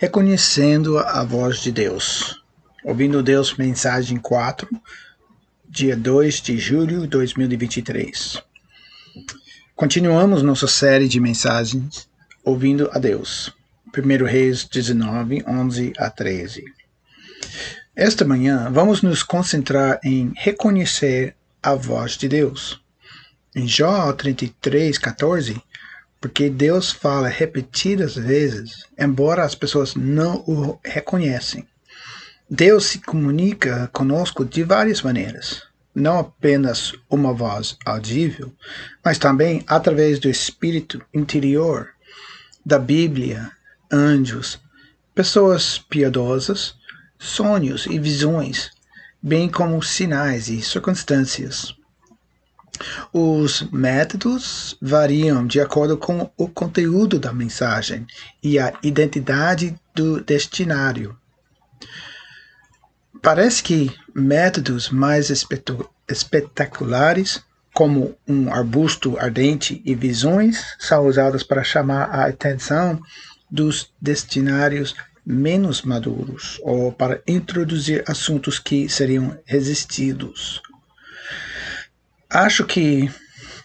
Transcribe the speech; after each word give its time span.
Reconhecendo 0.00 0.96
a 0.96 1.24
voz 1.24 1.58
de 1.58 1.72
Deus. 1.72 2.40
Ouvindo 2.84 3.20
Deus, 3.20 3.56
mensagem 3.56 4.16
4, 4.16 4.68
dia 5.68 5.96
2 5.96 6.40
de 6.40 6.56
julho 6.56 7.00
de 7.00 7.08
2023. 7.08 8.40
Continuamos 9.74 10.40
nossa 10.40 10.68
série 10.68 11.08
de 11.08 11.18
mensagens 11.18 12.08
Ouvindo 12.44 12.88
a 12.92 13.00
Deus. 13.00 13.52
1 13.92 14.24
Reis 14.24 14.64
19, 14.66 15.42
11 15.44 15.92
a 15.98 16.08
13. 16.08 16.64
Esta 17.96 18.24
manhã 18.24 18.70
vamos 18.70 19.02
nos 19.02 19.24
concentrar 19.24 19.98
em 20.04 20.32
reconhecer 20.36 21.34
a 21.60 21.74
voz 21.74 22.16
de 22.16 22.28
Deus. 22.28 22.80
Em 23.52 23.66
Jó 23.66 24.12
33, 24.12 24.96
14, 24.96 25.60
porque 26.20 26.50
Deus 26.50 26.90
fala 26.90 27.28
repetidas 27.28 28.16
vezes, 28.16 28.84
embora 28.98 29.44
as 29.44 29.54
pessoas 29.54 29.94
não 29.94 30.42
o 30.46 30.78
reconhecem. 30.84 31.66
Deus 32.50 32.86
se 32.86 32.98
comunica 33.00 33.88
conosco 33.92 34.44
de 34.44 34.64
várias 34.64 35.02
maneiras, 35.02 35.62
não 35.94 36.18
apenas 36.18 36.92
uma 37.08 37.32
voz 37.32 37.76
audível, 37.84 38.52
mas 39.04 39.18
também 39.18 39.62
através 39.66 40.18
do 40.18 40.28
espírito 40.28 41.00
interior, 41.12 41.90
da 42.64 42.78
Bíblia, 42.78 43.50
anjos, 43.92 44.58
pessoas 45.14 45.78
piedosas, 45.78 46.74
sonhos 47.18 47.86
e 47.86 47.98
visões, 47.98 48.70
bem 49.22 49.48
como 49.48 49.82
sinais 49.82 50.48
e 50.48 50.62
circunstâncias. 50.62 51.74
Os 53.12 53.62
métodos 53.70 54.76
variam 54.80 55.46
de 55.46 55.60
acordo 55.60 55.96
com 55.96 56.30
o 56.36 56.48
conteúdo 56.48 57.18
da 57.18 57.32
mensagem 57.32 58.06
e 58.42 58.58
a 58.58 58.72
identidade 58.82 59.78
do 59.94 60.20
destinário. 60.20 61.16
Parece 63.20 63.62
que 63.62 63.92
métodos 64.14 64.90
mais 64.90 65.30
espetaculares, 66.08 67.42
como 67.74 68.16
um 68.26 68.52
arbusto 68.52 69.18
ardente 69.18 69.82
e 69.84 69.94
visões, 69.94 70.76
são 70.78 71.06
usados 71.06 71.42
para 71.42 71.64
chamar 71.64 72.10
a 72.10 72.26
atenção 72.26 73.00
dos 73.50 73.92
destinários 74.00 74.94
menos 75.24 75.82
maduros 75.82 76.58
ou 76.62 76.90
para 76.90 77.20
introduzir 77.26 78.02
assuntos 78.08 78.58
que 78.58 78.88
seriam 78.88 79.38
resistidos. 79.44 80.62
Acho 82.30 82.66
que 82.66 83.10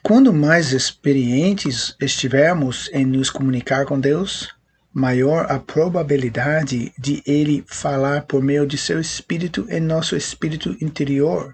quando 0.02 0.32
mais 0.32 0.72
experientes 0.72 1.96
estivermos 2.00 2.90
em 2.94 3.06
nos 3.06 3.30
comunicar 3.30 3.86
com 3.86 4.00
Deus, 4.00 4.56
maior 4.94 5.52
a 5.52 5.60
probabilidade 5.60 6.94
de 6.98 7.22
Ele 7.26 7.66
falar 7.68 8.22
por 8.22 8.42
meio 8.42 8.66
de 8.66 8.78
seu 8.78 9.02
Espírito 9.02 9.66
em 9.70 9.82
nosso 9.82 10.16
espírito 10.16 10.78
interior, 10.80 11.54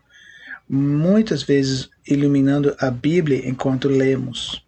muitas 0.69 1.41
vezes 1.41 1.89
iluminando 2.07 2.75
a 2.79 2.91
Bíblia 2.91 3.49
enquanto 3.49 3.87
lemos. 3.87 4.63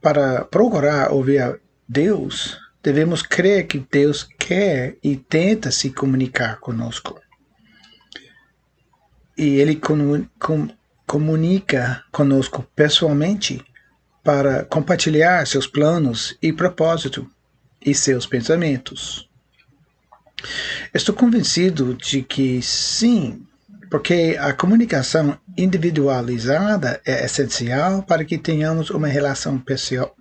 Para 0.00 0.46
procurar 0.46 1.12
ouvir 1.12 1.42
a 1.42 1.58
Deus, 1.86 2.58
devemos 2.82 3.20
crer 3.20 3.66
que 3.66 3.86
Deus 3.92 4.26
quer 4.38 4.96
e 5.02 5.16
tenta 5.16 5.70
se 5.70 5.90
comunicar 5.90 6.60
conosco. 6.60 7.20
E 9.36 9.56
Ele 9.56 9.76
com, 9.76 10.26
comunica 11.10 12.04
conosco 12.12 12.64
pessoalmente 12.76 13.60
para 14.22 14.64
compartilhar 14.64 15.44
seus 15.44 15.66
planos 15.66 16.38
e 16.40 16.52
propósito 16.52 17.28
e 17.84 17.92
seus 17.92 18.26
pensamentos. 18.26 19.28
Estou 20.94 21.12
convencido 21.12 21.94
de 21.94 22.22
que 22.22 22.62
sim, 22.62 23.44
porque 23.90 24.36
a 24.38 24.52
comunicação 24.52 25.36
individualizada 25.58 27.00
é 27.04 27.24
essencial 27.24 28.04
para 28.04 28.24
que 28.24 28.38
tenhamos 28.38 28.88
uma 28.88 29.08
relação 29.08 29.60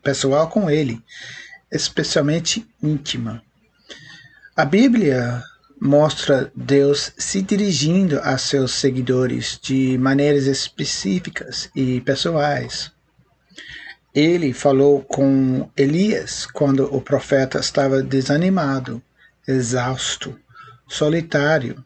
pessoal 0.01 0.49
com 0.49 0.71
Ele, 0.71 0.99
especialmente 1.71 2.67
íntima. 2.81 3.43
A 4.55 4.65
Bíblia 4.65 5.43
mostra 5.79 6.51
Deus 6.55 7.13
se 7.17 7.41
dirigindo 7.41 8.19
a 8.21 8.37
seus 8.37 8.71
seguidores 8.71 9.57
de 9.61 9.97
maneiras 9.97 10.45
específicas 10.45 11.69
e 11.75 12.01
pessoais. 12.01 12.91
Ele 14.13 14.53
falou 14.53 15.01
com 15.01 15.69
Elias 15.77 16.45
quando 16.45 16.83
o 16.93 16.99
profeta 16.99 17.59
estava 17.59 18.01
desanimado, 18.01 19.01
exausto, 19.47 20.37
solitário, 20.87 21.83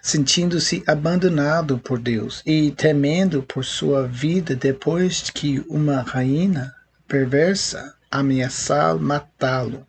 sentindo-se 0.00 0.82
abandonado 0.86 1.78
por 1.78 1.98
Deus 1.98 2.42
e 2.46 2.70
temendo 2.70 3.42
por 3.42 3.64
sua 3.64 4.06
vida 4.06 4.54
depois 4.54 5.30
que 5.30 5.64
uma 5.68 6.02
rainha 6.02 6.72
perversa 7.08 7.94
ameaçou 8.10 8.98
matá-lo. 8.98 9.86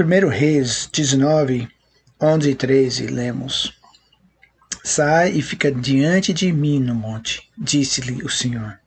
1 0.00 0.28
Reis 0.28 0.88
19, 0.92 1.68
11 2.20 2.50
e 2.50 2.54
13, 2.54 3.06
lemos. 3.08 3.72
Sai 4.84 5.32
e 5.32 5.42
fica 5.42 5.72
diante 5.72 6.32
de 6.32 6.52
mim 6.52 6.78
no 6.78 6.94
monte, 6.94 7.50
disse-lhe 7.58 8.22
o 8.22 8.28
Senhor. 8.28 8.78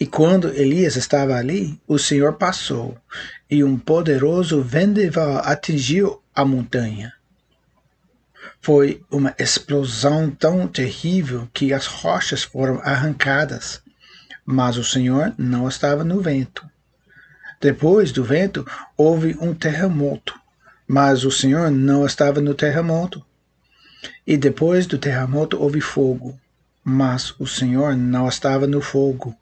E 0.00 0.06
quando 0.06 0.48
Elias 0.48 0.96
estava 0.96 1.34
ali, 1.34 1.78
o 1.86 1.98
Senhor 1.98 2.38
passou, 2.38 2.96
e 3.50 3.62
um 3.62 3.78
poderoso 3.78 4.62
vendaval 4.62 5.42
atingiu 5.44 6.22
a 6.34 6.42
montanha. 6.42 7.12
Foi 8.58 9.02
uma 9.10 9.34
explosão 9.38 10.30
tão 10.30 10.66
terrível 10.66 11.46
que 11.52 11.74
as 11.74 11.84
rochas 11.84 12.42
foram 12.42 12.80
arrancadas, 12.80 13.82
mas 14.46 14.78
o 14.78 14.84
Senhor 14.84 15.34
não 15.36 15.68
estava 15.68 16.02
no 16.02 16.22
vento. 16.22 16.66
Depois 17.60 18.10
do 18.10 18.24
vento, 18.24 18.66
houve 18.96 19.36
um 19.38 19.52
terremoto, 19.52 20.34
mas 20.86 21.24
o 21.24 21.30
Senhor 21.30 21.70
não 21.70 22.06
estava 22.06 22.40
no 22.40 22.54
terremoto. 22.54 23.24
E 24.26 24.36
depois 24.36 24.86
do 24.86 24.98
terremoto 24.98 25.60
houve 25.60 25.80
fogo, 25.80 26.38
mas 26.84 27.34
o 27.38 27.46
Senhor 27.46 27.96
não 27.96 28.28
estava 28.28 28.66
no 28.66 28.80
fogo. 28.80 29.34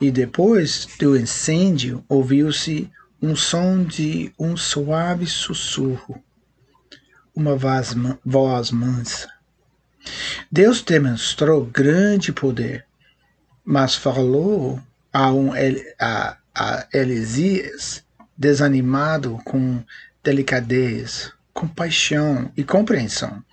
E 0.00 0.10
depois 0.10 0.86
do 0.98 1.16
incêndio 1.16 2.04
ouviu-se 2.08 2.90
um 3.20 3.34
som 3.34 3.82
de 3.82 4.32
um 4.38 4.56
suave 4.56 5.26
sussurro, 5.26 6.22
uma 7.34 7.56
voz, 7.56 7.94
voz 8.24 8.70
mansa. 8.70 9.28
Deus 10.50 10.82
demonstrou 10.82 11.64
grande 11.64 12.32
poder, 12.32 12.84
mas 13.64 13.94
falou 13.94 14.80
a, 15.12 15.32
um, 15.32 15.50
a, 15.98 16.36
a 16.54 16.86
Elisias, 16.92 18.04
desanimado 18.36 19.40
com 19.44 19.82
delicadeza, 20.26 21.32
compaixão 21.54 22.50
e 22.56 22.64
compreensão, 22.64 23.44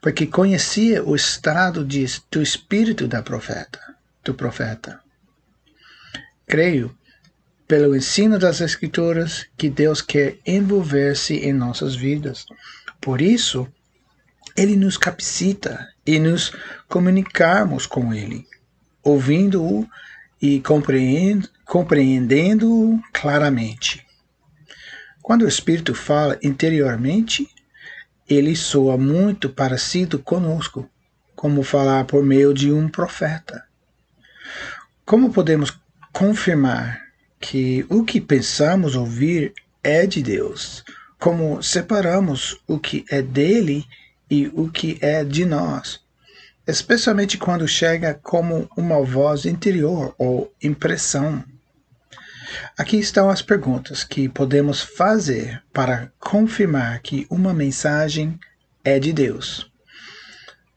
porque 0.00 0.26
conhecia 0.26 1.04
o 1.04 1.14
estado 1.14 1.84
de, 1.84 2.06
do 2.30 2.40
espírito 2.40 3.06
da 3.06 3.22
profeta, 3.22 3.78
do 4.24 4.32
profeta. 4.32 4.98
Creio, 6.46 6.96
pelo 7.68 7.94
ensino 7.94 8.38
das 8.38 8.62
Escrituras, 8.62 9.46
que 9.58 9.68
Deus 9.68 10.00
quer 10.00 10.38
envolver-se 10.46 11.34
em 11.34 11.52
nossas 11.52 11.94
vidas. 11.94 12.46
Por 13.02 13.20
isso, 13.20 13.68
Ele 14.56 14.76
nos 14.76 14.96
capacita 14.96 15.90
e 16.06 16.18
nos 16.18 16.52
comunicarmos 16.88 17.84
com 17.86 18.14
Ele, 18.14 18.46
ouvindo-o 19.02 19.86
e 20.40 20.62
compreendendo-o 21.66 22.98
claramente. 23.12 24.03
Quando 25.24 25.46
o 25.46 25.48
Espírito 25.48 25.94
fala 25.94 26.38
interiormente, 26.42 27.48
ele 28.28 28.54
soa 28.54 28.98
muito 28.98 29.48
parecido 29.48 30.18
conosco, 30.18 30.86
como 31.34 31.62
falar 31.62 32.04
por 32.04 32.22
meio 32.22 32.52
de 32.52 32.70
um 32.70 32.90
profeta. 32.90 33.64
Como 35.02 35.32
podemos 35.32 35.72
confirmar 36.12 37.00
que 37.40 37.86
o 37.88 38.04
que 38.04 38.20
pensamos 38.20 38.94
ouvir 38.94 39.54
é 39.82 40.06
de 40.06 40.22
Deus? 40.22 40.84
Como 41.18 41.62
separamos 41.62 42.60
o 42.68 42.78
que 42.78 43.06
é 43.10 43.22
dele 43.22 43.86
e 44.30 44.48
o 44.48 44.70
que 44.70 44.98
é 45.00 45.24
de 45.24 45.46
nós? 45.46 46.02
Especialmente 46.66 47.38
quando 47.38 47.66
chega 47.66 48.12
como 48.22 48.68
uma 48.76 49.02
voz 49.02 49.46
interior 49.46 50.14
ou 50.18 50.52
impressão 50.62 51.42
Aqui 52.76 52.98
estão 52.98 53.30
as 53.30 53.42
perguntas 53.42 54.04
que 54.04 54.28
podemos 54.28 54.80
fazer 54.80 55.62
para 55.72 56.12
confirmar 56.18 57.00
que 57.00 57.26
uma 57.30 57.54
mensagem 57.54 58.38
é 58.84 58.98
de 58.98 59.12
Deus. 59.12 59.70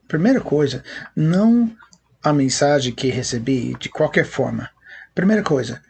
Primeira 0.08 0.40
coisa, 0.40 0.84
não 1.16 1.76
a 2.24 2.32
mensagem 2.32 2.94
que 2.94 3.10
recebi 3.10 3.76
de 3.80 3.90
qualquer 3.90 4.26
forma. 4.26 4.70
Primeira 5.14 5.44
coisa, 5.44 5.82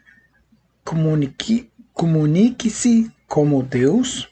comunique, 0.84 1.70
comunique-se 1.92 3.10
como 3.26 3.62
Deus. 3.62 4.28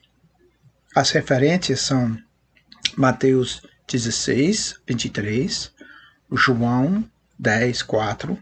As 0.94 1.10
referências 1.10 1.80
são 1.80 2.16
Mateus 2.96 3.62
16, 3.86 4.80
23, 4.86 5.72
João 6.32 7.08
10, 7.38 7.82
4, 7.82 8.38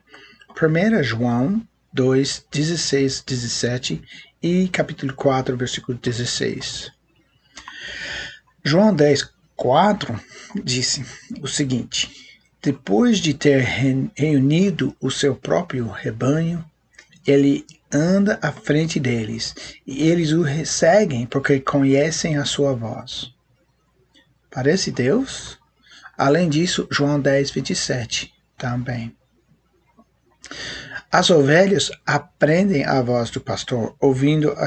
1 0.51 1.03
João 1.03 1.67
2, 1.95 2.47
16, 2.51 3.23
17 3.25 4.03
e 4.43 4.67
capítulo 4.67 5.15
4, 5.15 5.57
versículo 5.57 5.97
16. 5.97 6.91
João 8.65 8.93
10, 8.93 9.31
4 9.55 10.21
disse 10.65 11.07
o 11.41 11.47
seguinte: 11.47 12.11
Depois 12.61 13.19
de 13.19 13.33
ter 13.33 13.61
reunido 14.17 14.97
o 15.01 15.09
seu 15.09 15.37
próprio 15.37 15.87
rebanho, 15.87 16.69
ele 17.25 17.65
anda 17.93 18.41
à 18.43 18.51
frente 18.51 18.99
deles, 18.99 19.55
e 19.87 20.09
eles 20.09 20.33
o 20.33 20.45
seguem 20.67 21.27
porque 21.27 21.61
conhecem 21.61 22.39
a 22.39 22.45
sua 22.45 22.75
voz. 22.75 23.33
Parece 24.51 24.91
Deus? 24.91 25.61
Além 26.19 26.49
disso, 26.49 26.89
João 26.91 27.21
10, 27.21 27.53
27 27.53 28.35
também. 28.59 29.17
As 31.15 31.31
ovelhas 31.31 31.93
aprendem 32.05 32.85
a 32.85 33.01
voz 33.01 33.31
do 33.31 33.41
pastor 33.41 33.95
ouvindo-a 34.01 34.67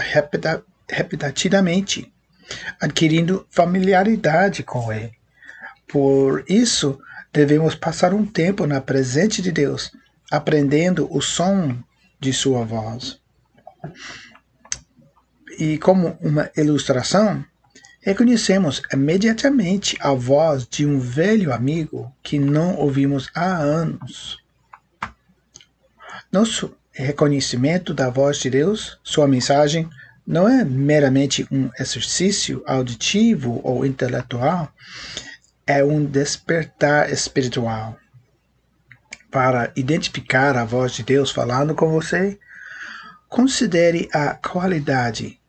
repetidamente, 0.88 2.10
adquirindo 2.80 3.46
familiaridade 3.50 4.64
com 4.64 4.90
ele. 4.94 5.12
Por 5.90 6.46
isso, 6.48 6.98
devemos 7.34 7.76
passar 7.76 8.14
um 8.14 8.26
tempo 8.26 8.66
na 8.66 8.80
presença 8.80 9.42
de 9.42 9.52
Deus, 9.52 9.92
aprendendo 10.32 11.14
o 11.14 11.20
som 11.22 11.78
de 12.18 12.32
sua 12.32 12.64
voz. 12.64 13.20
E 15.60 15.78
como 15.80 16.18
uma 16.22 16.50
ilustração, 16.56 17.44
reconhecemos 18.00 18.82
imediatamente 18.94 19.98
a 20.00 20.14
voz 20.14 20.66
de 20.66 20.86
um 20.86 20.98
velho 20.98 21.52
amigo 21.52 22.10
que 22.24 22.40
não 22.40 22.78
ouvimos 22.78 23.30
há 23.36 23.58
anos. 23.58 24.47
Nosso 26.32 26.76
reconhecimento 26.92 27.94
da 27.94 28.10
voz 28.10 28.38
de 28.38 28.50
Deus, 28.50 29.00
sua 29.04 29.28
mensagem, 29.28 29.90
não 30.26 30.48
é 30.48 30.66
meramente 30.66 31.48
um 31.50 31.70
exercício 31.80 32.62
auditivo 32.66 33.62
ou 33.64 33.86
intelectual, 33.86 34.72
é 35.66 35.84
um 35.84 36.04
despertar 36.04 37.12
espiritual. 37.12 37.98
Para 39.32 39.72
identificar 39.76 40.58
a 40.58 40.66
voz 40.66 40.94
de 40.94 41.04
Deus 41.04 41.32
falando 41.32 41.76
com 41.76 41.90
você, 41.92 42.38
considere 43.30 44.10
a 44.14 44.34
qualidade, 44.34 45.40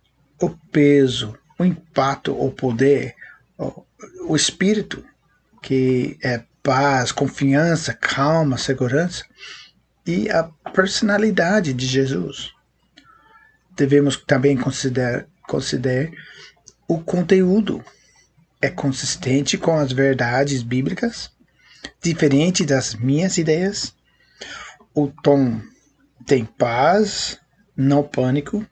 o 0.40 0.50
peso, 0.50 1.36
o 1.58 1.64
impacto, 1.64 2.32
o 2.32 2.50
poder, 2.52 3.14
o, 4.28 4.36
espírito, 4.36 5.04
que 5.60 6.16
é 6.22 6.42
paz, 6.62 7.10
confiança, 7.10 7.92
calma, 7.94 8.56
segurança, 8.58 9.24
e 10.08 10.30
a 10.30 10.44
personalidade 10.72 11.74
de 11.74 11.86
Jesus. 11.86 12.50
Devemos 13.76 14.16
também 14.16 14.56
considerar, 14.56 15.26
o 16.88 16.98
conteúdo. 16.98 17.84
É 18.60 18.70
consistente 18.70 19.58
com 19.58 19.78
as 19.78 19.92
verdades 19.92 20.62
bíblicas? 20.62 21.30
Diferente 22.02 22.64
das 22.64 22.94
minhas 22.94 23.36
ideias? 23.36 23.94
O 24.94 25.08
tom 25.22 25.60
tem 26.26 26.44
paz, 26.44 27.38
não 27.76 28.02
pânico? 28.02 28.66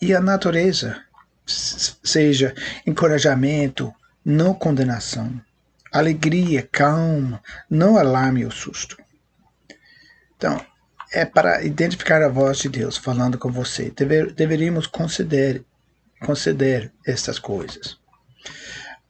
E 0.00 0.14
a 0.14 0.20
natureza, 0.20 1.02
seja 1.46 2.54
encorajamento, 2.86 3.92
não 4.22 4.52
condenação, 4.52 5.40
alegria, 5.90 6.68
calma, 6.70 7.42
não 7.68 7.96
alarme 7.96 8.44
ou 8.44 8.50
susto. 8.50 8.96
Então, 10.38 10.64
é 11.12 11.24
para 11.24 11.64
identificar 11.64 12.22
a 12.22 12.28
voz 12.28 12.58
de 12.58 12.68
Deus 12.68 12.96
falando 12.96 13.36
com 13.36 13.50
você. 13.50 13.90
Dever, 13.90 14.32
deveríamos 14.32 14.86
considerar, 14.86 15.60
considerar 16.24 16.92
estas 17.04 17.40
coisas. 17.40 17.98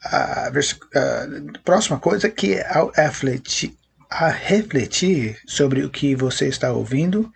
A, 0.02 0.48
a 0.48 1.58
próxima 1.62 1.98
coisa 2.00 2.30
que 2.30 2.54
é 2.54 2.74
ao 2.74 2.90
refletir, 2.94 3.76
a 4.08 4.28
refletir 4.28 5.38
sobre 5.46 5.84
o 5.84 5.90
que 5.90 6.14
você 6.14 6.48
está 6.48 6.72
ouvindo, 6.72 7.30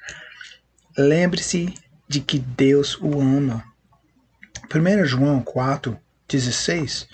lembre-se 0.97 1.75
de 2.09 2.21
que 2.21 2.39
Deus 2.39 2.99
o 2.99 3.21
ama. 3.21 3.63
1 4.75 5.05
João 5.05 5.43
4, 5.43 5.99
16 6.29 7.07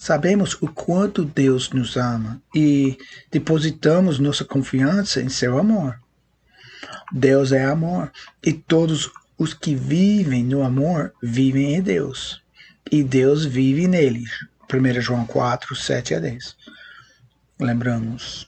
Sabemos 0.00 0.54
o 0.62 0.66
quanto 0.66 1.26
Deus 1.26 1.68
nos 1.72 1.94
ama 1.94 2.40
e 2.54 2.96
depositamos 3.30 4.18
nossa 4.18 4.46
confiança 4.46 5.20
em 5.20 5.28
seu 5.28 5.58
amor. 5.58 6.00
Deus 7.12 7.52
é 7.52 7.64
amor, 7.64 8.10
e 8.44 8.52
todos 8.52 9.10
os 9.36 9.54
que 9.54 9.74
vivem 9.74 10.44
no 10.44 10.62
amor 10.62 11.12
vivem 11.22 11.74
em 11.74 11.82
Deus, 11.82 12.42
e 12.90 13.02
Deus 13.02 13.44
vive 13.44 13.88
neles. 13.88 14.30
1 14.72 15.00
João 15.00 15.26
4, 15.26 15.74
7 15.74 16.14
a 16.14 16.20
10. 16.20 16.56
Lembramos. 17.58 18.46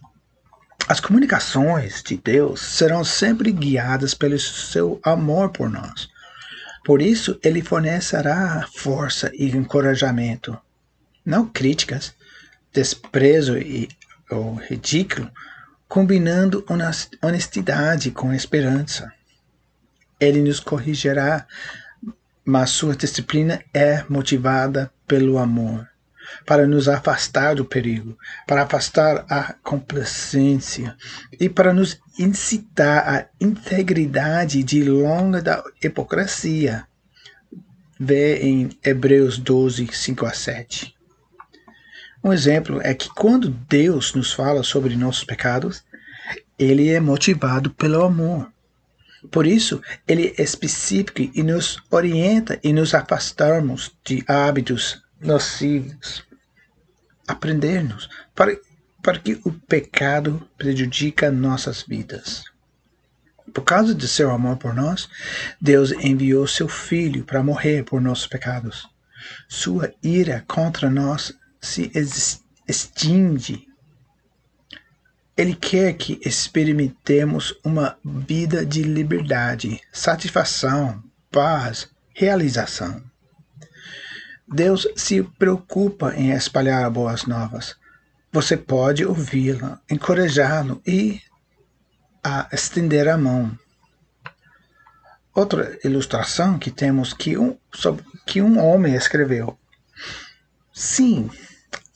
As 0.88 1.00
comunicações 1.00 2.03
de 2.03 2.17
Deus 2.17 2.61
serão 2.61 3.05
sempre 3.05 3.50
guiadas 3.50 4.14
pelo 4.14 4.38
seu 4.38 5.00
amor 5.03 5.50
por 5.50 5.69
nós. 5.69 6.09
Por 6.85 7.00
isso, 7.00 7.38
ele 7.43 7.62
fornecerá 7.62 8.67
força 8.75 9.31
e 9.35 9.49
encorajamento, 9.56 10.59
não 11.25 11.47
críticas, 11.47 12.14
desprezo 12.73 13.56
e 13.59 13.88
ou 14.31 14.55
ridículo, 14.55 15.31
combinando 15.93 16.65
honestidade 17.21 18.11
com 18.12 18.33
esperança. 18.33 19.12
Ele 20.19 20.41
nos 20.41 20.59
corrigirá, 20.59 21.47
mas 22.43 22.71
sua 22.71 22.97
disciplina 22.97 23.62
é 23.75 24.03
motivada 24.09 24.91
pelo 25.06 25.37
amor, 25.37 25.87
para 26.47 26.67
nos 26.67 26.89
afastar 26.89 27.56
do 27.56 27.67
perigo, 27.67 28.17
para 28.47 28.62
afastar 28.62 29.27
a 29.29 29.53
complacência 29.62 30.97
e 31.39 31.47
para 31.47 31.75
nos 31.75 32.00
incitar 32.19 33.06
à 33.06 33.27
integridade 33.38 34.62
de 34.62 34.83
longa 34.85 35.43
da 35.43 35.62
hipocrisia. 35.85 36.87
Vê 38.00 38.38
em 38.38 38.71
Hebreus 38.83 39.37
12, 39.37 39.90
5 39.93 40.25
a 40.25 40.33
7. 40.33 40.97
Um 42.25 42.33
exemplo 42.33 42.81
é 42.83 42.95
que 42.95 43.11
quando 43.11 43.50
Deus 43.50 44.14
nos 44.14 44.33
fala 44.33 44.62
sobre 44.62 44.95
nossos 44.95 45.25
pecados, 45.25 45.83
ele 46.59 46.88
é 46.88 47.00
motivado 47.00 47.71
pelo 47.71 48.02
amor. 48.04 48.52
Por 49.30 49.47
isso, 49.47 49.80
ele 50.06 50.35
é 50.37 50.42
específico 50.42 51.21
e 51.21 51.42
nos 51.42 51.82
orienta 51.90 52.59
e 52.62 52.73
nos 52.73 52.94
afastarmos 52.94 53.92
de 54.04 54.25
hábitos 54.26 55.02
nocivos. 55.21 56.25
Aprendermos 57.26 58.09
para, 58.35 58.56
para 59.00 59.18
que 59.18 59.40
o 59.44 59.52
pecado 59.52 60.47
prejudica 60.59 61.30
nossas 61.30 61.82
vidas. 61.82 62.44
Por 63.52 63.62
causa 63.62 63.94
de 63.94 64.09
seu 64.09 64.30
amor 64.30 64.56
por 64.56 64.75
nós, 64.75 65.09
Deus 65.61 65.92
enviou 65.92 66.47
seu 66.47 66.68
Filho 66.68 67.25
para 67.25 67.42
morrer 67.42 67.85
por 67.85 68.00
nossos 68.00 68.26
pecados. 68.26 68.88
Sua 69.49 69.92
ira 70.02 70.44
contra 70.49 70.90
nós 70.90 71.35
se 71.61 71.92
extingue. 72.66 73.68
Ele 75.37 75.55
quer 75.55 75.95
que 75.95 76.21
experimentemos 76.25 77.55
uma 77.65 77.97
vida 78.05 78.67
de 78.67 78.83
liberdade, 78.83 79.81
satisfação, 79.91 81.03
paz, 81.31 81.89
realização. 82.15 83.03
Deus 84.47 84.87
se 84.95 85.23
preocupa 85.23 86.15
em 86.15 86.33
espalhar 86.33 86.91
boas 86.91 87.25
novas. 87.25 87.75
Você 88.31 88.57
pode 88.57 89.05
ouvi-la, 89.05 89.81
encorajá-lo 89.91 90.83
e 90.87 91.21
a 92.23 92.49
estender 92.53 93.09
a 93.09 93.17
mão. 93.17 93.59
Outra 95.35 95.79
ilustração 95.83 96.59
que 96.59 96.71
temos 96.71 97.15
que 97.15 97.39
um, 97.39 97.57
que 98.27 98.43
um 98.43 98.62
homem 98.62 98.95
escreveu. 98.95 99.59
Sim, 100.75 101.31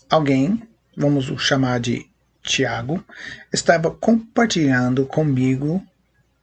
alguém, 0.08 0.66
vamos 0.96 1.28
o 1.28 1.38
chamar 1.38 1.80
de 1.80 2.10
Tiago, 2.46 3.04
estava 3.52 3.90
compartilhando 3.90 5.04
comigo 5.04 5.84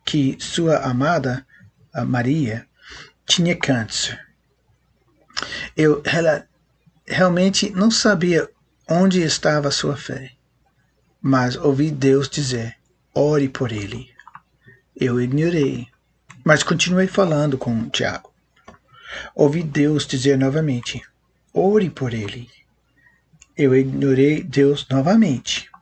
que 0.06 0.38
sua 0.40 0.80
amada 0.80 1.46
Maria 2.06 2.68
tinha 3.26 3.56
câncer. 3.56 4.20
Eu 5.76 6.04
ela, 6.06 6.46
realmente 7.08 7.70
não 7.72 7.90
sabia 7.90 8.50
onde 8.88 9.22
estava 9.22 9.72
sua 9.72 9.96
fé, 9.96 10.32
mas 11.22 11.56
ouvi 11.56 11.90
Deus 11.90 12.30
dizer: 12.30 12.76
ore 13.16 13.48
por 13.48 13.72
ele. 13.72 14.12
Eu 14.96 15.22
ignorei, 15.22 15.88
mas 16.44 16.64
continuei 16.64 17.08
falando 17.08 17.58
com 17.58 17.90
Tiago. 17.90 18.32
ouvi 19.34 19.64
Deus 19.64 20.06
dizer 20.06 20.38
novamente: 20.38 21.02
ore 21.54 21.90
por 21.90 22.14
ele. 22.14 22.50
Eu 23.56 23.76
ignorei 23.76 24.44
Deus 24.44 24.86
novamente. 24.90 25.73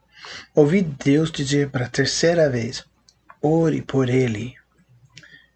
Ouvi 0.56 0.82
Deus 0.82 1.32
dizer 1.32 1.70
para 1.70 1.86
a 1.86 1.90
terceira 1.90 2.50
vez: 2.50 2.84
ore 3.42 3.82
por 3.82 4.10
ele. 4.10 4.56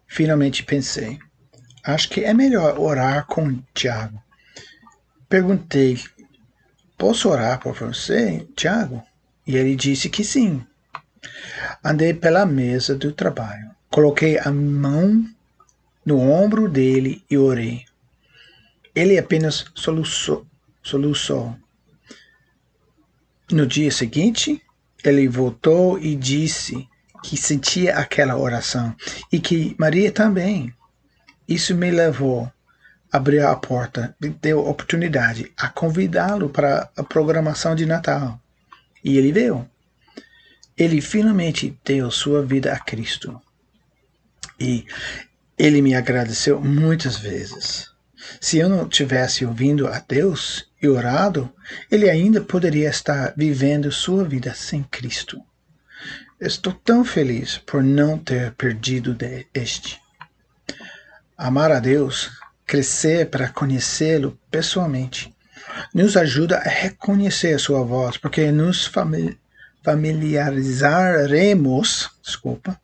Finalmente 0.06 0.62
pensei: 0.62 1.18
acho 1.84 2.08
que 2.08 2.24
é 2.24 2.32
melhor 2.32 2.78
orar 2.78 3.26
com 3.26 3.62
Tiago. 3.74 4.22
Perguntei: 5.28 6.02
posso 6.96 7.28
orar 7.28 7.60
por 7.60 7.74
você, 7.74 8.46
Tiago? 8.56 9.02
E 9.46 9.56
ele 9.56 9.76
disse 9.76 10.08
que 10.08 10.24
sim. 10.24 10.64
Andei 11.84 12.14
pela 12.14 12.46
mesa 12.46 12.94
do 12.94 13.12
trabalho. 13.12 13.70
Coloquei 13.90 14.38
a 14.38 14.50
mão 14.50 15.24
no 16.04 16.20
ombro 16.20 16.68
dele 16.68 17.24
e 17.30 17.36
orei. 17.36 17.84
Ele 18.94 19.18
apenas 19.18 19.64
soluçou. 19.74 20.46
soluçou. 20.82 21.56
No 23.50 23.66
dia 23.66 23.90
seguinte, 23.90 24.62
ele 25.08 25.28
voltou 25.28 25.98
e 25.98 26.14
disse 26.14 26.88
que 27.22 27.36
sentia 27.36 27.96
aquela 27.96 28.36
oração 28.36 28.94
e 29.32 29.38
que 29.38 29.76
Maria 29.78 30.10
também. 30.10 30.74
Isso 31.48 31.74
me 31.74 31.90
levou 31.90 32.50
a 33.12 33.16
abrir 33.16 33.40
a 33.40 33.54
porta, 33.54 34.16
me 34.20 34.30
deu 34.30 34.66
oportunidade 34.66 35.52
a 35.56 35.68
convidá-lo 35.68 36.48
para 36.48 36.90
a 36.96 37.02
programação 37.02 37.74
de 37.74 37.86
Natal. 37.86 38.40
E 39.02 39.16
ele 39.16 39.32
veio. 39.32 39.68
Ele 40.76 41.00
finalmente 41.00 41.78
deu 41.84 42.10
sua 42.10 42.42
vida 42.44 42.72
a 42.72 42.78
Cristo. 42.78 43.40
E 44.58 44.84
ele 45.56 45.80
me 45.80 45.94
agradeceu 45.94 46.60
muitas 46.60 47.16
vezes. 47.16 47.90
Se 48.40 48.58
eu 48.58 48.68
não 48.68 48.88
tivesse 48.88 49.46
ouvindo 49.46 49.86
a 49.86 50.00
Deus 50.00 50.65
e 50.80 50.88
orado, 50.88 51.52
ele 51.90 52.08
ainda 52.10 52.40
poderia 52.40 52.88
estar 52.88 53.34
vivendo 53.36 53.90
sua 53.90 54.24
vida 54.24 54.54
sem 54.54 54.82
Cristo. 54.82 55.42
Estou 56.40 56.72
tão 56.72 57.04
feliz 57.04 57.58
por 57.58 57.82
não 57.82 58.16
ter 58.18 58.52
perdido 58.52 59.16
este. 59.54 60.00
Amar 61.36 61.72
a 61.72 61.80
Deus, 61.80 62.30
crescer 62.66 63.28
para 63.30 63.48
conhecê-lo 63.48 64.38
pessoalmente, 64.50 65.34
nos 65.94 66.16
ajuda 66.16 66.58
a 66.58 66.68
reconhecer 66.68 67.54
a 67.54 67.58
sua 67.58 67.82
voz, 67.82 68.16
porque 68.16 68.52
nos 68.52 68.90
familiarizaremos, 69.82 72.10
desculpa, 72.22 72.80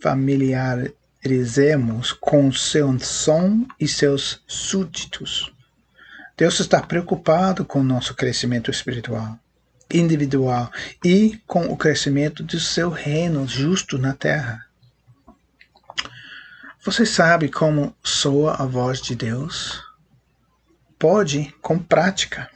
familiar, 0.00 0.92
Erizemos 1.26 2.12
com 2.12 2.52
seu 2.52 2.96
som 3.00 3.66
e 3.80 3.88
seus 3.88 4.44
súditos. 4.46 5.52
Deus 6.36 6.60
está 6.60 6.82
preocupado 6.82 7.64
com 7.64 7.80
o 7.80 7.84
nosso 7.84 8.14
crescimento 8.14 8.70
espiritual, 8.70 9.38
individual 9.90 10.70
e 11.02 11.40
com 11.46 11.64
o 11.68 11.76
crescimento 11.78 12.42
do 12.42 12.60
seu 12.60 12.90
reino 12.90 13.48
justo 13.48 13.96
na 13.96 14.12
terra. 14.12 14.66
Você 16.84 17.06
sabe 17.06 17.48
como 17.48 17.96
soa 18.02 18.62
a 18.62 18.66
voz 18.66 19.00
de 19.00 19.16
Deus? 19.16 19.82
Pode 20.98 21.54
com 21.62 21.78
prática. 21.78 22.50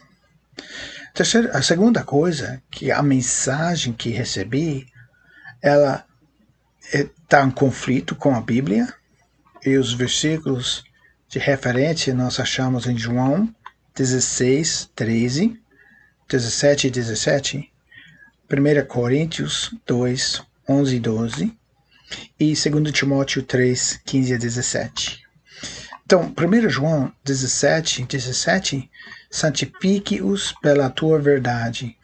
Terceira, 1.14 1.56
a 1.56 1.62
segunda 1.62 2.04
coisa 2.04 2.62
que 2.70 2.92
a 2.92 3.02
mensagem 3.02 3.94
que 3.94 4.10
recebi, 4.10 4.86
ela 5.62 6.04
está 6.92 7.42
em 7.44 7.50
conflito 7.50 8.14
com 8.14 8.34
a 8.34 8.42
Bíblia 8.42 8.92
e 9.64 9.78
os 9.78 9.94
versículos 9.94 10.84
de 11.28 11.38
referência 11.38 12.14
nós 12.14 12.38
achamos 12.38 12.86
em 12.86 12.98
João 12.98 13.52
16, 13.94 14.90
13, 14.94 15.60
17 16.28 16.86
e 16.86 16.90
17, 16.90 17.72
1 18.50 18.86
Coríntios 18.86 19.74
2, 19.86 20.42
11 20.68 20.96
e 20.96 21.00
12 21.00 21.58
e 22.38 22.54
2 22.54 22.92
Timóteo 22.92 23.42
3, 23.42 24.00
15 24.04 24.34
a 24.34 24.38
17. 24.38 25.22
Então, 26.04 26.34
1 26.36 26.68
João 26.68 27.12
17, 27.24 28.04
17, 28.04 28.90
santifique-os 29.30 30.52
pela 30.60 30.90
tua 30.90 31.20
verdade, 31.20 31.96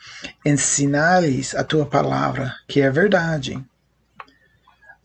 ensina-lhes 0.45 1.55
a 1.55 1.65
tua 1.65 1.87
palavra, 1.87 2.55
que 2.69 2.81
é 2.81 2.91
verdade 2.91 3.65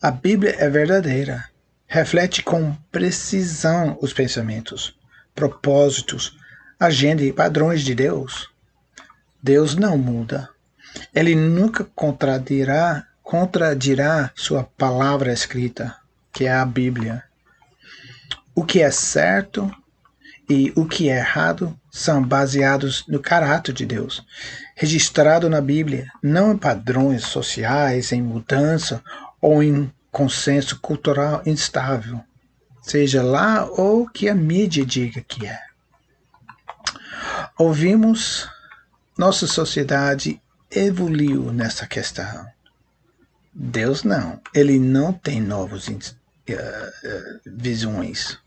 a 0.02 0.10
Bíblia 0.10 0.56
é 0.58 0.68
verdadeira. 0.68 1.48
Reflete 1.86 2.42
com 2.42 2.74
precisão 2.90 3.96
os 4.02 4.12
pensamentos, 4.12 4.98
propósitos, 5.32 6.36
agenda 6.84 7.22
e 7.22 7.32
padrões 7.32 7.82
de 7.82 7.94
Deus. 7.94 8.50
Deus 9.42 9.74
não 9.74 9.96
muda. 9.96 10.48
Ele 11.14 11.34
nunca 11.34 11.84
contradirá, 11.94 13.06
contradirá 13.22 14.30
sua 14.34 14.64
palavra 14.64 15.32
escrita, 15.32 15.96
que 16.32 16.44
é 16.44 16.52
a 16.52 16.64
Bíblia. 16.64 17.22
O 18.54 18.64
que 18.64 18.82
é 18.82 18.90
certo 18.90 19.70
e 20.48 20.72
o 20.76 20.84
que 20.86 21.08
é 21.08 21.16
errado 21.18 21.78
são 21.90 22.22
baseados 22.22 23.04
no 23.06 23.20
caráter 23.20 23.72
de 23.72 23.86
Deus, 23.86 24.24
registrado 24.74 25.48
na 25.48 25.60
Bíblia, 25.60 26.08
não 26.22 26.52
em 26.52 26.58
padrões 26.58 27.24
sociais, 27.24 28.12
em 28.12 28.20
mudança 28.20 29.02
ou 29.40 29.62
em 29.62 29.90
consenso 30.10 30.78
cultural 30.80 31.42
instável, 31.46 32.20
seja 32.82 33.22
lá 33.22 33.64
ou 33.64 34.06
que 34.08 34.28
a 34.28 34.34
mídia 34.34 34.84
diga 34.84 35.20
que 35.22 35.46
é. 35.46 35.71
Ouvimos, 37.58 38.48
nossa 39.16 39.46
sociedade 39.46 40.40
evoluiu 40.70 41.52
nessa 41.52 41.86
questão. 41.86 42.46
Deus 43.52 44.02
não, 44.02 44.40
ele 44.54 44.78
não 44.78 45.12
tem 45.12 45.40
novas 45.40 45.86
uh, 45.88 45.92
uh, 45.92 47.40
visões. 47.44 48.38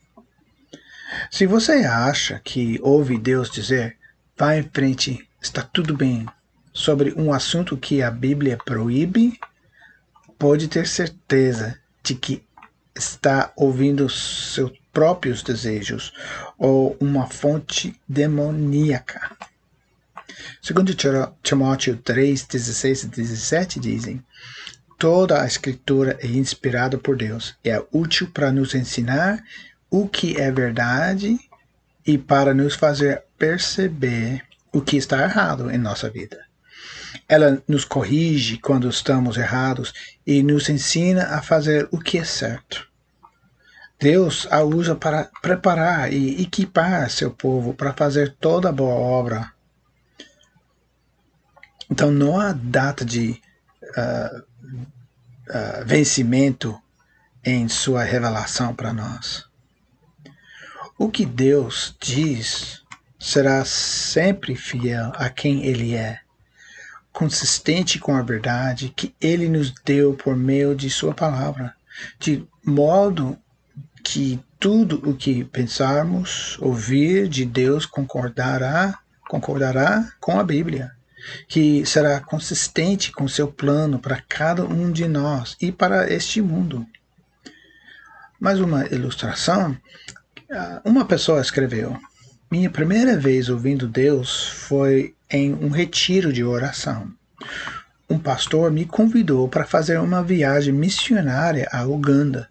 Se 1.29 1.45
você 1.45 1.85
acha 1.85 2.41
que 2.43 2.79
ouve 2.81 3.17
Deus 3.19 3.51
dizer, 3.51 3.95
vá 4.35 4.57
em 4.57 4.67
frente, 4.73 5.29
está 5.39 5.61
tudo 5.61 5.95
bem, 5.95 6.25
sobre 6.73 7.13
um 7.15 7.31
assunto 7.31 7.77
que 7.77 8.01
a 8.01 8.09
Bíblia 8.09 8.57
proíbe, 8.57 9.39
pode 10.39 10.67
ter 10.67 10.87
certeza 10.87 11.79
de 12.03 12.15
que 12.15 12.43
está 12.95 13.53
ouvindo 13.55 14.09
seus 14.09 14.71
próprios 14.91 15.43
desejos 15.43 16.11
ou 16.57 16.95
uma 16.99 17.27
fonte 17.27 17.99
demoníaca. 18.07 19.35
Segundo 20.61 20.95
Timóteo 21.43 21.97
3, 21.97 22.43
16 22.43 23.03
e 23.03 23.07
17 23.07 23.79
dizem, 23.79 24.23
toda 24.97 25.41
a 25.41 25.45
escritura 25.45 26.17
é 26.21 26.27
inspirada 26.27 26.97
por 26.97 27.15
Deus 27.15 27.55
e 27.63 27.69
é 27.69 27.83
útil 27.91 28.29
para 28.33 28.51
nos 28.51 28.73
ensinar 28.73 29.43
o 29.89 30.07
que 30.07 30.39
é 30.39 30.51
verdade 30.51 31.39
e 32.05 32.17
para 32.17 32.53
nos 32.53 32.75
fazer 32.75 33.23
perceber 33.37 34.43
o 34.71 34.81
que 34.81 34.97
está 34.97 35.23
errado 35.23 35.71
em 35.71 35.77
nossa 35.77 36.09
vida. 36.09 36.43
Ela 37.27 37.61
nos 37.67 37.85
corrige 37.85 38.57
quando 38.57 38.89
estamos 38.89 39.37
errados 39.37 39.93
e 40.27 40.43
nos 40.43 40.69
ensina 40.69 41.23
a 41.35 41.41
fazer 41.41 41.87
o 41.91 41.99
que 41.99 42.17
é 42.17 42.23
certo. 42.23 42.87
Deus 44.05 44.47
a 44.51 44.61
usa 44.61 44.93
para 44.93 45.31
preparar 45.41 46.13
e 46.13 46.39
equipar 46.39 47.09
seu 47.09 47.31
povo 47.31 47.73
para 47.73 47.91
fazer 47.91 48.35
toda 48.39 48.69
a 48.69 48.71
boa 48.71 48.93
obra. 48.93 49.51
Então 51.89 52.11
não 52.11 52.39
há 52.39 52.53
data 52.53 53.03
de 53.03 53.41
uh, 53.81 54.37
uh, 54.37 55.85
vencimento 55.87 56.79
em 57.43 57.67
sua 57.67 58.03
revelação 58.03 58.75
para 58.75 58.93
nós. 58.93 59.43
O 60.99 61.09
que 61.09 61.25
Deus 61.25 61.97
diz 61.99 62.83
será 63.19 63.65
sempre 63.65 64.55
fiel 64.55 65.13
a 65.15 65.31
quem 65.31 65.65
Ele 65.65 65.95
é 65.95 66.19
consistente 67.11 67.97
com 67.97 68.15
a 68.15 68.21
verdade 68.21 68.93
que 68.95 69.15
ele 69.19 69.49
nos 69.49 69.73
deu 69.83 70.13
por 70.13 70.35
meio 70.35 70.75
de 70.75 70.91
sua 70.91 71.13
palavra, 71.13 71.73
de 72.19 72.45
modo 72.63 73.39
que 74.05 74.39
tudo 74.59 75.01
o 75.09 75.15
que 75.15 75.43
pensarmos, 75.43 76.59
ouvir 76.61 77.27
de 77.27 77.43
Deus 77.43 77.87
concordará, 77.87 78.99
concordará 79.27 80.07
com 80.19 80.39
a 80.39 80.43
Bíblia, 80.43 80.91
que 81.47 81.83
será 81.87 82.19
consistente 82.19 83.11
com 83.11 83.27
seu 83.27 83.47
plano 83.47 83.97
para 83.97 84.21
cada 84.29 84.63
um 84.63 84.91
de 84.91 85.07
nós 85.07 85.57
e 85.59 85.71
para 85.71 86.13
este 86.13 86.39
mundo. 86.39 86.85
Mais 88.39 88.59
uma 88.59 88.85
ilustração. 88.85 89.75
Uma 90.85 91.03
pessoa 91.05 91.41
escreveu: 91.41 91.97
Minha 92.51 92.69
primeira 92.69 93.17
vez 93.17 93.49
ouvindo 93.49 93.87
Deus 93.87 94.47
foi 94.47 95.15
em 95.31 95.51
um 95.51 95.69
retiro 95.69 96.31
de 96.31 96.43
oração. 96.43 97.11
Um 98.07 98.19
pastor 98.19 98.69
me 98.69 98.85
convidou 98.85 99.49
para 99.49 99.65
fazer 99.65 99.99
uma 99.99 100.21
viagem 100.21 100.71
missionária 100.71 101.67
à 101.71 101.83
Uganda. 101.87 102.47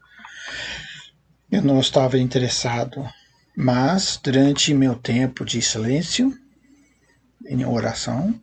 Eu 1.54 1.62
não 1.62 1.78
estava 1.78 2.18
interessado 2.18 3.08
Mas, 3.56 4.18
durante 4.20 4.75
meu 4.75 4.96
tempo 4.96 5.44
de 5.44 5.62
silêncio, 5.62 6.37
em 7.46 7.64
oração, 7.64 8.34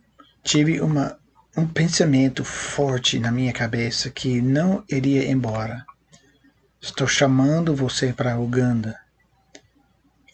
tive 0.42 0.80
uma, 0.80 1.18
um 1.54 1.66
pensamento 1.66 2.42
forte 2.42 3.18
na 3.18 3.30
minha 3.30 3.52
cabeça 3.52 4.08
que 4.08 4.40
não 4.40 4.82
iria 4.88 5.30
embora. 5.30 5.84
Estou 6.80 7.06
chamando 7.06 7.76
você 7.76 8.14
para 8.14 8.40
Uganda. 8.40 8.98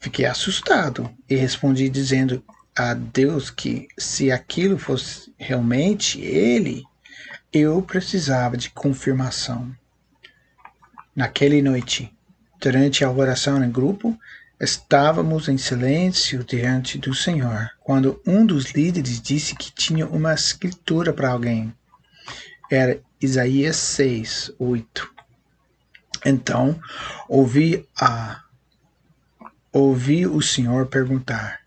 Fiquei 0.00 0.26
assustado 0.26 1.10
e 1.28 1.34
respondi 1.34 1.88
dizendo 1.88 2.44
a 2.76 2.94
Deus 2.94 3.50
que 3.50 3.88
se 3.98 4.30
aquilo 4.30 4.78
fosse 4.78 5.34
realmente 5.36 6.20
Ele, 6.20 6.84
eu 7.52 7.82
precisava 7.82 8.56
de 8.56 8.70
confirmação. 8.70 9.74
Naquela 11.16 11.60
noite, 11.60 12.16
durante 12.60 13.04
a 13.04 13.10
oração 13.10 13.62
em 13.62 13.70
grupo, 13.70 14.18
estávamos 14.60 15.48
em 15.48 15.56
silêncio 15.56 16.42
diante 16.44 16.98
do 16.98 17.14
Senhor, 17.14 17.70
quando 17.80 18.20
um 18.26 18.44
dos 18.44 18.72
líderes 18.72 19.20
disse 19.20 19.54
que 19.54 19.72
tinha 19.72 20.06
uma 20.06 20.34
escritura 20.34 21.12
para 21.12 21.30
alguém. 21.30 21.72
Era 22.70 23.00
Isaías 23.20 23.76
6, 23.76 24.52
8. 24.58 25.08
Então, 26.26 26.78
ouvi 27.28 27.86
a 27.98 28.42
ouvi 29.72 30.26
o 30.26 30.42
Senhor 30.42 30.86
perguntar: 30.86 31.60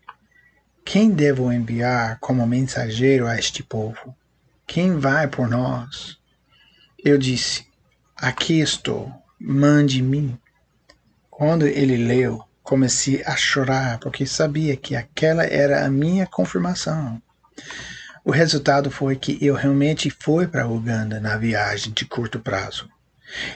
Quem 0.84 1.10
devo 1.10 1.52
enviar 1.52 2.18
como 2.20 2.46
mensageiro 2.46 3.26
a 3.26 3.38
este 3.38 3.62
povo? 3.62 4.14
Quem 4.66 4.98
vai 4.98 5.26
por 5.26 5.48
nós? 5.48 6.18
Eu 7.02 7.18
disse: 7.18 7.66
Aqui 8.16 8.60
estou, 8.60 9.12
mande-me. 9.40 10.38
Quando 11.34 11.66
ele 11.66 11.96
leu, 11.96 12.44
comecei 12.62 13.22
a 13.24 13.34
chorar 13.34 13.98
porque 13.98 14.26
sabia 14.26 14.76
que 14.76 14.94
aquela 14.94 15.44
era 15.44 15.82
a 15.82 15.90
minha 15.90 16.26
confirmação. 16.26 17.20
O 18.22 18.30
resultado 18.30 18.90
foi 18.90 19.16
que 19.16 19.38
eu 19.40 19.54
realmente 19.54 20.10
fui 20.10 20.46
para 20.46 20.68
Uganda 20.68 21.18
na 21.18 21.38
viagem 21.38 21.90
de 21.90 22.04
curto 22.04 22.38
prazo. 22.38 22.86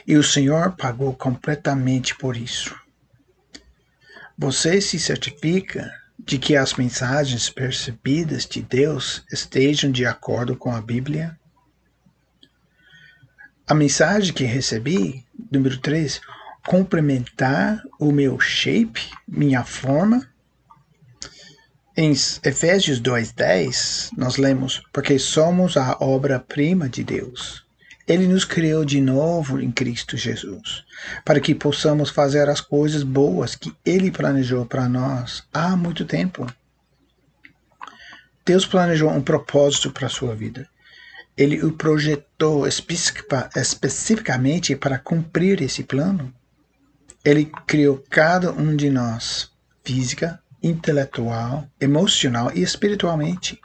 E 0.07 0.17
o 0.17 0.23
Senhor 0.23 0.75
pagou 0.75 1.13
completamente 1.13 2.15
por 2.15 2.35
isso. 2.35 2.75
Você 4.35 4.81
se 4.81 4.97
certifica 4.99 5.87
de 6.17 6.39
que 6.39 6.55
as 6.55 6.73
mensagens 6.73 7.47
percebidas 7.47 8.47
de 8.47 8.63
Deus 8.63 9.23
estejam 9.31 9.91
de 9.91 10.03
acordo 10.03 10.57
com 10.57 10.75
a 10.75 10.81
Bíblia? 10.81 11.39
A 13.67 13.75
mensagem 13.75 14.33
que 14.33 14.45
recebi, 14.45 15.23
número 15.51 15.77
3, 15.77 16.19
complementar 16.67 17.81
o 17.97 18.11
meu 18.11 18.39
shape, 18.39 19.09
minha 19.27 19.63
forma. 19.63 20.29
Em 21.95 22.11
Efésios 22.11 22.99
2:10, 22.99 24.11
nós 24.15 24.37
lemos: 24.37 24.83
"Porque 24.93 25.17
somos 25.17 25.77
a 25.77 25.97
obra-prima 25.99 26.87
de 26.89 27.03
Deus, 27.03 27.65
ele 28.07 28.27
nos 28.27 28.45
criou 28.45 28.85
de 28.85 29.01
novo 29.01 29.59
em 29.59 29.69
Cristo 29.69 30.15
Jesus, 30.15 30.85
para 31.25 31.41
que 31.41 31.55
possamos 31.55 32.09
fazer 32.09 32.47
as 32.47 32.61
coisas 32.61 33.03
boas 33.03 33.53
que 33.53 33.75
Ele 33.85 34.09
planejou 34.09 34.65
para 34.65 34.87
nós 34.87 35.43
há 35.53 35.75
muito 35.75 36.05
tempo. 36.05 36.47
Deus 38.45 38.65
planejou 38.65 39.09
um 39.09 39.21
propósito 39.21 39.91
para 39.91 40.07
a 40.07 40.09
sua 40.09 40.33
vida. 40.33 40.69
Ele 41.35 41.61
o 41.65 41.73
projetou 41.73 42.65
especificamente 42.65 44.73
para 44.73 44.97
cumprir 44.97 45.61
esse 45.61 45.83
plano. 45.83 46.33
Ele 47.27 47.51
criou 47.67 48.01
cada 48.09 48.53
um 48.53 48.73
de 48.73 48.89
nós, 48.89 49.51
física, 49.83 50.39
intelectual, 50.63 51.67
emocional 51.77 52.49
e 52.55 52.61
espiritualmente. 52.61 53.59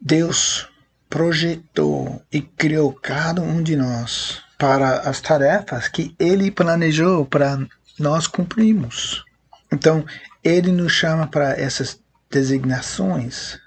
Deus 0.00 0.68
projetou 1.10 2.22
e 2.30 2.40
criou 2.40 2.92
cada 2.92 3.42
um 3.42 3.60
de 3.60 3.74
nós 3.74 4.40
para 4.56 5.00
as 5.00 5.20
tarefas 5.20 5.88
que 5.88 6.14
ele 6.20 6.52
planejou 6.52 7.26
para 7.26 7.58
nós 7.98 8.28
cumprirmos. 8.28 9.24
Então, 9.72 10.06
ele 10.44 10.70
nos 10.70 10.92
chama 10.92 11.26
para 11.26 11.60
essas 11.60 11.98
designações. 12.30 13.58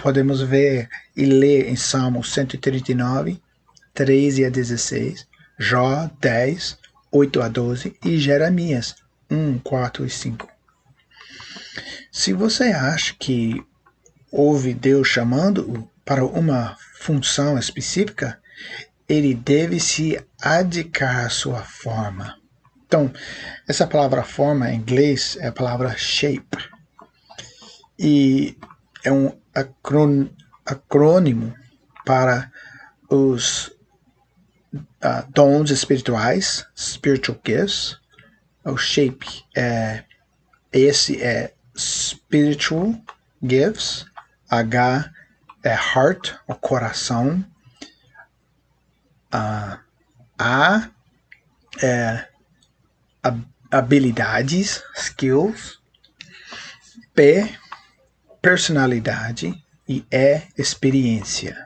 Podemos 0.00 0.40
ver 0.40 0.88
e 1.16 1.24
ler 1.24 1.68
em 1.68 1.74
Salmo 1.74 2.22
139, 2.22 3.42
13 3.92 4.44
a 4.44 4.50
16, 4.50 5.26
Jó 5.58 6.08
10, 6.20 6.85
8 7.10 7.42
a 7.42 7.48
12 7.48 7.96
e 8.04 8.18
Jeremias 8.18 8.96
1, 9.30 9.58
4 9.60 10.04
e 10.04 10.10
5. 10.10 10.48
Se 12.10 12.32
você 12.32 12.64
acha 12.64 13.14
que 13.18 13.64
houve 14.30 14.74
Deus 14.74 15.08
chamando 15.08 15.88
para 16.04 16.24
uma 16.24 16.76
função 17.00 17.58
específica, 17.58 18.40
ele 19.08 19.34
deve 19.34 19.78
se 19.78 20.18
adicar 20.40 21.26
à 21.26 21.28
sua 21.28 21.62
forma. 21.62 22.36
Então, 22.86 23.12
essa 23.66 23.86
palavra 23.86 24.22
forma 24.22 24.70
em 24.70 24.76
inglês 24.76 25.36
é 25.40 25.48
a 25.48 25.52
palavra 25.52 25.96
shape. 25.96 26.70
E 27.98 28.56
é 29.04 29.12
um 29.12 29.32
acrônimo 30.64 31.54
para 32.04 32.50
os 33.08 33.75
uh, 34.76 35.30
dons 35.32 35.70
espirituais, 35.70 36.66
spiritual 36.76 37.38
gifts. 37.44 37.98
O 38.64 38.76
shape 38.76 39.44
é 39.56 40.04
esse 40.72 41.22
é 41.22 41.54
spiritual 41.76 42.94
gifts, 43.42 44.06
H 44.48 45.10
é 45.62 45.74
heart, 45.74 46.34
o 46.46 46.54
coração. 46.54 47.44
Uh, 49.32 49.78
a 50.38 50.88
é 51.82 52.28
habilidades, 53.70 54.82
skills. 54.96 55.78
P, 57.14 57.48
personalidade. 58.40 59.62
E 59.88 60.04
E, 60.10 60.42
experiência. 60.58 61.65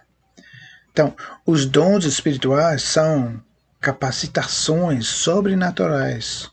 Então, 0.93 1.15
os 1.47 1.67
dons 1.67 2.05
espirituais 2.05 2.83
são 2.83 3.43
capacitações 3.81 5.07
sobrenaturais. 5.07 6.51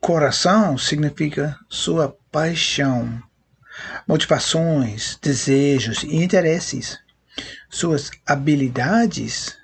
Coração 0.00 0.76
significa 0.76 1.58
sua 1.68 2.16
paixão 2.30 3.22
motivações, 4.06 5.18
desejos 5.20 6.02
e 6.02 6.16
interesses. 6.16 6.98
Suas 7.68 8.10
habilidades 8.26 9.56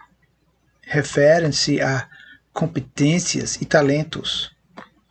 referem-se 0.82 1.80
a 1.80 2.08
competências 2.52 3.56
e 3.60 3.64
talentos, 3.64 4.50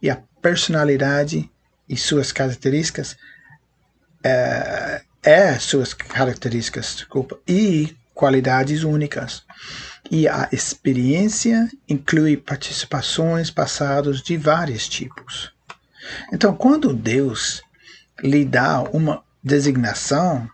e 0.01 0.09
a 0.09 0.21
personalidade 0.41 1.49
e 1.87 1.95
suas 1.95 2.31
características 2.31 3.15
é, 4.23 5.01
é 5.23 5.57
suas 5.59 5.93
características, 5.93 6.95
desculpa, 6.95 7.39
e 7.47 7.95
qualidades 8.19 8.83
únicas. 8.83 9.43
E 10.11 10.27
a 10.27 10.49
experiência 10.51 11.69
inclui 11.87 12.35
participações 12.35 13.49
passadas 13.49 14.21
de 14.21 14.35
vários 14.35 14.89
tipos. 14.89 15.53
Então, 16.33 16.53
quando 16.53 16.93
Deus 16.93 17.61
lhe 18.21 18.43
dá 18.43 18.81
uma 18.81 19.23
designação, 19.41 20.49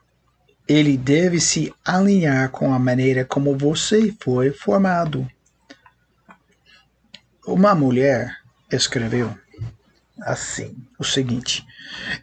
ele 0.67 0.95
deve 0.95 1.39
se 1.39 1.73
alinhar 1.83 2.51
com 2.51 2.71
a 2.71 2.77
maneira 2.77 3.25
como 3.25 3.57
você 3.57 4.15
foi 4.19 4.51
formado. 4.51 5.27
Uma 7.47 7.73
mulher 7.73 8.37
escreveu 8.71 9.35
assim 10.21 10.75
o 10.99 11.03
seguinte: 11.03 11.65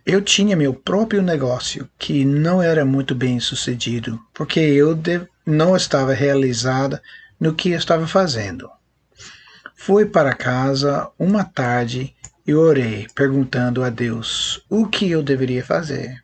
Eu 0.07 0.23
tinha 0.23 0.57
meu 0.57 0.73
próprio 0.73 1.23
negócio 1.23 1.89
que 1.99 2.25
não 2.25 2.63
era 2.63 2.85
muito 2.85 3.15
bem 3.15 3.41
sucedido, 3.41 4.21
porque 4.33 4.61
eu 4.61 4.95
não 5.45 5.77
estava 5.77 6.13
realizada 6.13 7.03
no 7.39 7.55
que 7.55 7.71
estava 7.71 8.07
fazendo. 8.07 8.71
Fui 9.75 10.07
para 10.07 10.35
casa 10.35 11.11
uma 11.19 11.45
tarde 11.45 12.15
e 12.47 12.55
orei, 12.55 13.07
perguntando 13.15 13.83
a 13.83 13.91
Deus 13.91 14.65
o 14.69 14.87
que 14.87 15.11
eu 15.11 15.23
deveria 15.23 15.65
fazer. 15.65 16.23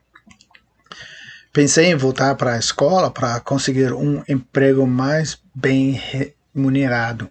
Pensei 1.52 1.86
em 1.86 1.96
voltar 1.96 2.36
para 2.36 2.54
a 2.54 2.58
escola 2.58 3.10
para 3.10 3.40
conseguir 3.40 3.92
um 3.92 4.22
emprego 4.28 4.86
mais 4.86 5.40
bem 5.54 5.90
remunerado, 6.54 7.28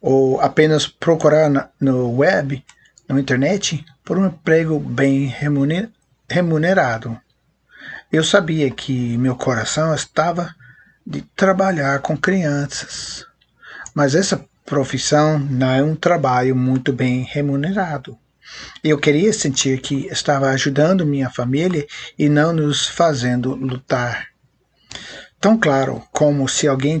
ou 0.00 0.40
apenas 0.40 0.88
procurar 0.88 1.70
no 1.80 2.16
web, 2.16 2.64
na 3.08 3.20
internet, 3.20 3.84
por 4.04 4.18
um 4.18 4.26
emprego 4.26 4.78
bem 4.80 5.32
remunerado. 6.28 7.16
Eu 8.10 8.24
sabia 8.24 8.70
que 8.70 9.16
meu 9.18 9.36
coração 9.36 9.94
estava 9.94 10.54
de 11.06 11.22
trabalhar 11.36 12.00
com 12.00 12.16
crianças, 12.16 13.26
mas 13.94 14.14
essa 14.14 14.44
profissão 14.64 15.38
não 15.38 15.70
é 15.70 15.82
um 15.82 15.94
trabalho 15.94 16.56
muito 16.56 16.92
bem 16.92 17.22
remunerado. 17.22 18.18
Eu 18.82 18.98
queria 18.98 19.32
sentir 19.32 19.80
que 19.80 20.06
estava 20.06 20.50
ajudando 20.50 21.06
minha 21.06 21.30
família 21.30 21.86
e 22.18 22.28
não 22.28 22.52
nos 22.52 22.86
fazendo 22.86 23.54
lutar. 23.54 24.28
Tão 25.40 25.58
claro 25.58 26.02
como 26.12 26.48
se 26.48 26.66
alguém 26.66 27.00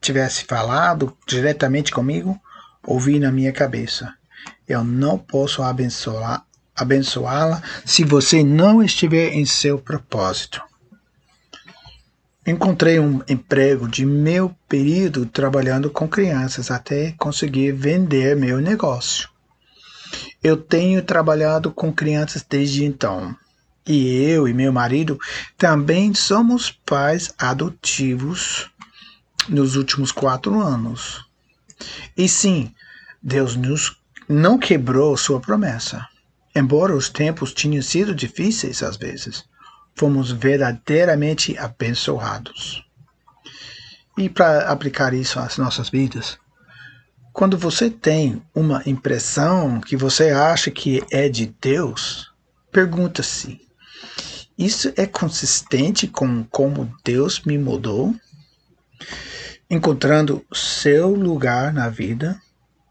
tivesse 0.00 0.44
falado 0.44 1.16
diretamente 1.26 1.92
comigo, 1.92 2.40
ouvi 2.84 3.20
na 3.20 3.30
minha 3.30 3.52
cabeça. 3.52 4.12
Eu 4.66 4.82
não 4.82 5.18
posso 5.18 5.62
abençoá-la 5.62 6.44
abençoá 6.76 7.62
se 7.84 8.04
você 8.04 8.44
não 8.44 8.82
estiver 8.82 9.32
em 9.32 9.46
seu 9.46 9.78
propósito. 9.78 10.60
Encontrei 12.46 13.00
um 13.00 13.20
emprego 13.28 13.88
de 13.88 14.06
meu 14.06 14.54
período 14.68 15.26
trabalhando 15.26 15.90
com 15.90 16.06
crianças 16.06 16.70
até 16.70 17.10
conseguir 17.18 17.72
vender 17.72 18.36
meu 18.36 18.60
negócio. 18.60 19.28
Eu 20.40 20.56
tenho 20.56 21.02
trabalhado 21.02 21.72
com 21.72 21.92
crianças 21.92 22.46
desde 22.48 22.84
então. 22.84 23.34
E 23.84 24.22
eu 24.22 24.46
e 24.46 24.54
meu 24.54 24.72
marido 24.72 25.18
também 25.58 26.14
somos 26.14 26.70
pais 26.70 27.34
adotivos 27.36 28.70
nos 29.48 29.74
últimos 29.74 30.12
quatro 30.12 30.60
anos. 30.60 31.24
E 32.16 32.28
sim, 32.28 32.72
Deus 33.20 33.56
nos 33.56 33.96
não 34.28 34.56
quebrou 34.56 35.16
sua 35.16 35.40
promessa. 35.40 36.06
Embora 36.54 36.94
os 36.94 37.08
tempos 37.08 37.52
tenham 37.52 37.82
sido 37.82 38.14
difíceis 38.14 38.84
às 38.84 38.96
vezes, 38.96 39.44
fomos 39.96 40.30
verdadeiramente 40.30 41.56
abençoados. 41.58 42.84
E 44.16 44.28
para 44.28 44.70
aplicar 44.70 45.12
isso 45.12 45.38
às 45.38 45.58
nossas 45.58 45.90
vidas, 45.90 46.38
quando 47.32 47.58
você 47.58 47.90
tem 47.90 48.42
uma 48.54 48.82
impressão 48.86 49.80
que 49.80 49.96
você 49.96 50.30
acha 50.30 50.70
que 50.70 51.04
é 51.10 51.28
de 51.28 51.54
Deus, 51.60 52.32
pergunta-se: 52.70 53.60
isso 54.56 54.92
é 54.96 55.06
consistente 55.06 56.06
com 56.06 56.44
como 56.44 56.94
Deus 57.04 57.42
me 57.42 57.58
mudou? 57.58 58.14
Encontrando 59.68 60.44
seu 60.52 61.10
lugar 61.10 61.74
na 61.74 61.88
vida, 61.88 62.40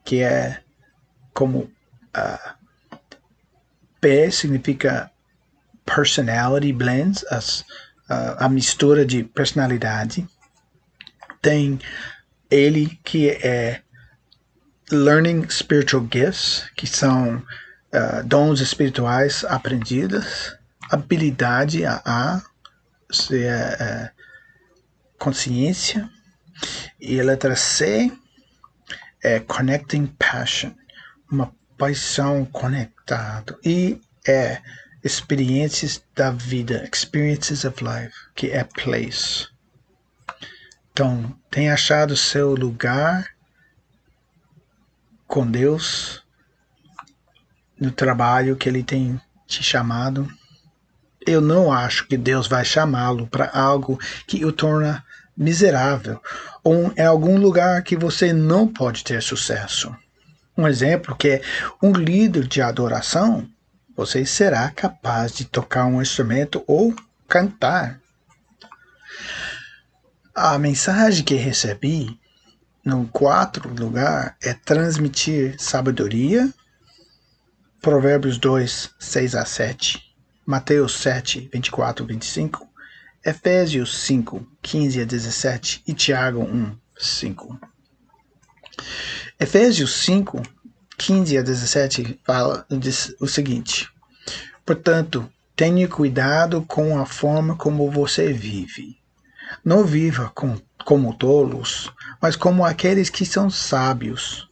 que 0.03 0.21
é 0.21 0.61
como 1.33 1.59
uh, 2.15 2.55
P 3.99 4.29
significa 4.29 5.11
personality 5.85 6.71
blends, 6.71 7.23
as, 7.29 7.61
uh, 8.09 8.35
a 8.39 8.49
mistura 8.49 9.05
de 9.05 9.23
personalidade. 9.23 10.27
Tem 11.41 11.79
ele 12.49 12.99
que 13.03 13.29
é 13.29 13.81
learning 14.91 15.49
spiritual 15.49 16.07
gifts, 16.11 16.69
que 16.75 16.87
são 16.87 17.37
uh, 17.37 18.23
dons 18.25 18.59
espirituais 18.61 19.43
aprendidos, 19.45 20.55
habilidade 20.91 21.85
a, 21.85 22.01
a 22.05 22.41
se 23.11 23.43
é, 23.43 23.77
é, 23.79 24.11
consciência 25.19 26.09
e 26.99 27.19
a 27.19 27.23
letra 27.23 27.55
C 27.55 28.11
é 29.23 29.39
connecting 29.39 30.07
passion, 30.07 30.71
uma 31.31 31.51
paixão 31.77 32.45
conectado 32.45 33.57
e 33.63 33.99
é 34.27 34.61
experiências 35.05 36.03
da 36.15 36.31
vida, 36.31 36.89
experiences 36.91 37.63
of 37.63 37.83
life, 37.83 38.15
que 38.33 38.49
é 38.49 38.63
place. 38.63 39.47
Então, 40.91 41.37
tem 41.51 41.69
achado 41.69 42.17
seu 42.17 42.55
lugar 42.55 43.29
com 45.27 45.45
Deus 45.45 46.23
no 47.79 47.91
trabalho 47.91 48.55
que 48.55 48.67
Ele 48.67 48.81
tem 48.81 49.21
te 49.45 49.61
chamado. 49.61 50.27
Eu 51.27 51.39
não 51.39 51.71
acho 51.71 52.07
que 52.07 52.17
Deus 52.17 52.47
vai 52.47 52.65
chamá-lo 52.65 53.27
para 53.27 53.51
algo 53.51 53.99
que 54.25 54.43
o 54.43 54.51
torna 54.51 55.05
miserável 55.37 56.19
ou 56.63 56.91
em 56.97 57.05
algum 57.05 57.37
lugar 57.37 57.83
que 57.83 57.95
você 57.95 58.33
não 58.33 58.67
pode 58.67 59.03
ter 59.03 59.21
sucesso. 59.21 59.95
Um 60.57 60.67
exemplo 60.67 61.15
que 61.15 61.27
é 61.27 61.41
um 61.83 61.91
líder 61.91 62.47
de 62.47 62.61
adoração 62.61 63.47
você 63.95 64.25
será 64.25 64.69
capaz 64.71 65.31
de 65.31 65.45
tocar 65.45 65.85
um 65.85 66.01
instrumento 66.01 66.63
ou 66.67 66.93
cantar. 67.27 67.99
A 70.33 70.57
mensagem 70.59 71.23
que 71.23 71.35
recebi 71.35 72.19
no 72.83 73.07
quarto 73.07 73.67
lugar 73.69 74.35
é 74.43 74.53
transmitir 74.53 75.55
sabedoria. 75.57 76.53
Provérbios 77.81 78.37
2, 78.37 78.91
6 78.99 79.35
a 79.35 79.45
7. 79.45 80.03
Mateus 80.45 80.99
7, 80.99 81.49
24 81.51 82.05
25. 82.05 82.69
Efésios 83.25 83.97
5, 84.03 84.45
15 84.61 85.01
a 85.01 85.05
17 85.05 85.83
e 85.87 85.93
Tiago 85.93 86.41
1, 86.43 86.77
5. 86.97 87.59
Efésios 89.39 90.03
5, 90.03 90.43
15 90.97 91.37
a 91.37 91.41
17 91.41 92.19
fala 92.23 92.65
diz 92.69 93.15
o 93.19 93.27
seguinte: 93.27 93.89
Portanto, 94.65 95.29
tenha 95.55 95.87
cuidado 95.87 96.61
com 96.63 96.99
a 96.99 97.05
forma 97.05 97.55
como 97.55 97.89
você 97.89 98.33
vive. 98.33 98.97
Não 99.63 99.85
viva 99.85 100.31
com, 100.33 100.59
como 100.83 101.13
tolos, 101.13 101.91
mas 102.21 102.35
como 102.35 102.65
aqueles 102.65 103.09
que 103.09 103.25
são 103.25 103.49
sábios. 103.49 104.47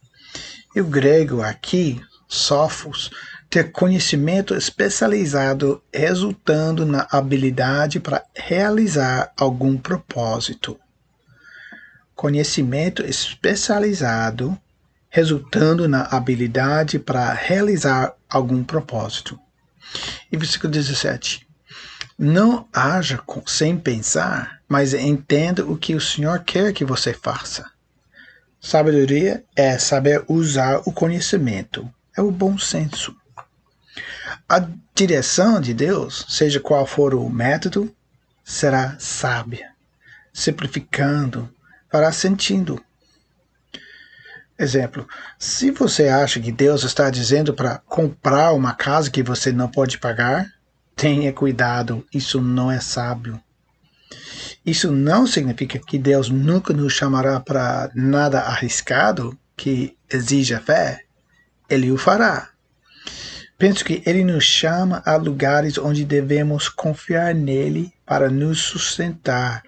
E 0.74 0.80
o 0.80 0.84
grego 0.84 1.42
aqui, 1.42 2.00
sofos, 2.28 3.10
ter 3.50 3.70
conhecimento 3.70 4.54
especializado 4.54 5.82
resultando 5.92 6.84
na 6.84 7.06
habilidade 7.10 8.00
para 8.00 8.24
realizar 8.34 9.32
algum 9.36 9.76
propósito. 9.76 10.78
Conhecimento 12.14 13.02
especializado 13.04 14.58
resultando 15.14 15.86
na 15.86 16.08
habilidade 16.10 16.98
para 16.98 17.32
realizar 17.32 18.16
algum 18.28 18.64
propósito. 18.64 19.38
E 20.30 20.36
versículo 20.36 20.72
17. 20.72 21.46
Não 22.18 22.66
haja 22.72 23.22
sem 23.46 23.78
pensar, 23.78 24.60
mas 24.68 24.92
entenda 24.92 25.64
o 25.64 25.76
que 25.76 25.94
o 25.94 26.00
Senhor 26.00 26.40
quer 26.40 26.72
que 26.72 26.84
você 26.84 27.14
faça. 27.14 27.70
Sabedoria 28.60 29.44
é 29.54 29.78
saber 29.78 30.24
usar 30.26 30.82
o 30.84 30.90
conhecimento, 30.90 31.88
é 32.16 32.20
o 32.20 32.32
bom 32.32 32.58
senso. 32.58 33.14
A 34.48 34.66
direção 34.92 35.60
de 35.60 35.72
Deus, 35.72 36.26
seja 36.28 36.58
qual 36.58 36.84
for 36.88 37.14
o 37.14 37.30
método, 37.30 37.94
será 38.42 38.96
sábia, 38.98 39.70
simplificando, 40.32 41.48
fará 41.88 42.10
sentido 42.10 42.82
Exemplo, 44.56 45.06
se 45.36 45.72
você 45.72 46.06
acha 46.06 46.38
que 46.38 46.52
Deus 46.52 46.84
está 46.84 47.10
dizendo 47.10 47.52
para 47.52 47.78
comprar 47.78 48.52
uma 48.52 48.72
casa 48.72 49.10
que 49.10 49.22
você 49.22 49.50
não 49.50 49.68
pode 49.68 49.98
pagar, 49.98 50.46
tenha 50.94 51.32
cuidado, 51.32 52.06
isso 52.14 52.40
não 52.40 52.70
é 52.70 52.78
sábio. 52.78 53.40
Isso 54.64 54.92
não 54.92 55.26
significa 55.26 55.78
que 55.80 55.98
Deus 55.98 56.30
nunca 56.30 56.72
nos 56.72 56.92
chamará 56.92 57.40
para 57.40 57.90
nada 57.96 58.42
arriscado 58.42 59.36
que 59.56 59.96
exija 60.08 60.60
fé. 60.60 61.02
Ele 61.68 61.90
o 61.90 61.98
fará. 61.98 62.50
Penso 63.58 63.84
que 63.84 64.02
ele 64.06 64.24
nos 64.24 64.44
chama 64.44 65.02
a 65.04 65.16
lugares 65.16 65.78
onde 65.78 66.04
devemos 66.04 66.68
confiar 66.68 67.34
nele 67.34 67.92
para 68.06 68.30
nos 68.30 68.60
sustentar. 68.60 69.64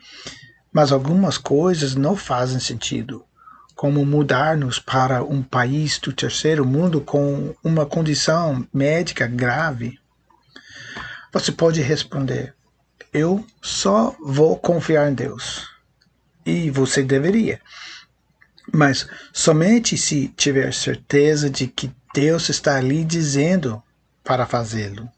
Mas 0.72 0.92
algumas 0.92 1.38
coisas 1.38 1.96
não 1.96 2.14
fazem 2.14 2.60
sentido 2.60 3.26
como 3.76 4.06
mudar-nos 4.06 4.78
para 4.78 5.22
um 5.22 5.42
país 5.42 5.98
do 5.98 6.10
terceiro 6.10 6.64
mundo 6.64 6.98
com 6.98 7.54
uma 7.62 7.84
condição 7.84 8.66
médica 8.72 9.26
grave? 9.26 10.00
Você 11.30 11.52
pode 11.52 11.82
responder: 11.82 12.54
Eu 13.12 13.46
só 13.60 14.16
vou 14.18 14.58
confiar 14.58 15.10
em 15.10 15.14
Deus. 15.14 15.68
E 16.44 16.70
você 16.70 17.02
deveria. 17.02 17.60
Mas 18.72 19.06
somente 19.32 19.98
se 19.98 20.28
tiver 20.28 20.72
certeza 20.72 21.50
de 21.50 21.66
que 21.66 21.94
Deus 22.14 22.48
está 22.48 22.76
ali 22.76 23.04
dizendo 23.04 23.82
para 24.24 24.46
fazê-lo. 24.46 25.08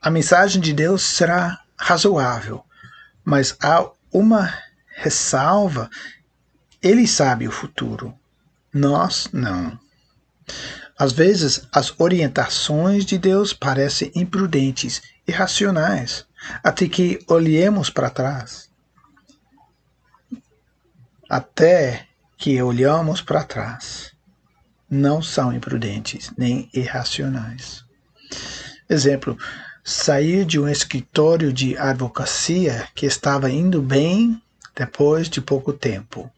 A 0.00 0.10
mensagem 0.10 0.60
de 0.60 0.72
Deus 0.72 1.02
será 1.02 1.60
razoável, 1.78 2.64
mas 3.24 3.56
há 3.62 3.88
uma 4.12 4.52
ressalva 4.96 5.88
ele 6.82 7.06
sabe 7.06 7.46
o 7.46 7.52
futuro. 7.52 8.14
Nós 8.72 9.28
não. 9.32 9.78
Às 10.98 11.12
vezes, 11.12 11.66
as 11.72 11.98
orientações 11.98 13.04
de 13.04 13.18
Deus 13.18 13.52
parecem 13.52 14.10
imprudentes, 14.14 15.02
irracionais, 15.26 16.26
até 16.62 16.88
que 16.88 17.18
olhemos 17.28 17.90
para 17.90 18.10
trás. 18.10 18.70
Até 21.28 22.06
que 22.36 22.60
olhamos 22.62 23.22
para 23.22 23.44
trás. 23.44 24.10
não 24.90 25.22
são 25.22 25.54
imprudentes 25.54 26.30
nem 26.36 26.68
irracionais. 26.74 27.82
Exemplo, 28.90 29.38
sair 29.82 30.44
de 30.44 30.60
um 30.60 30.68
escritório 30.68 31.50
de 31.50 31.78
advocacia 31.78 32.86
que 32.94 33.06
estava 33.06 33.50
indo 33.50 33.80
bem 33.80 34.40
depois 34.76 35.30
de 35.30 35.40
pouco 35.40 35.72
tempo. 35.72 36.30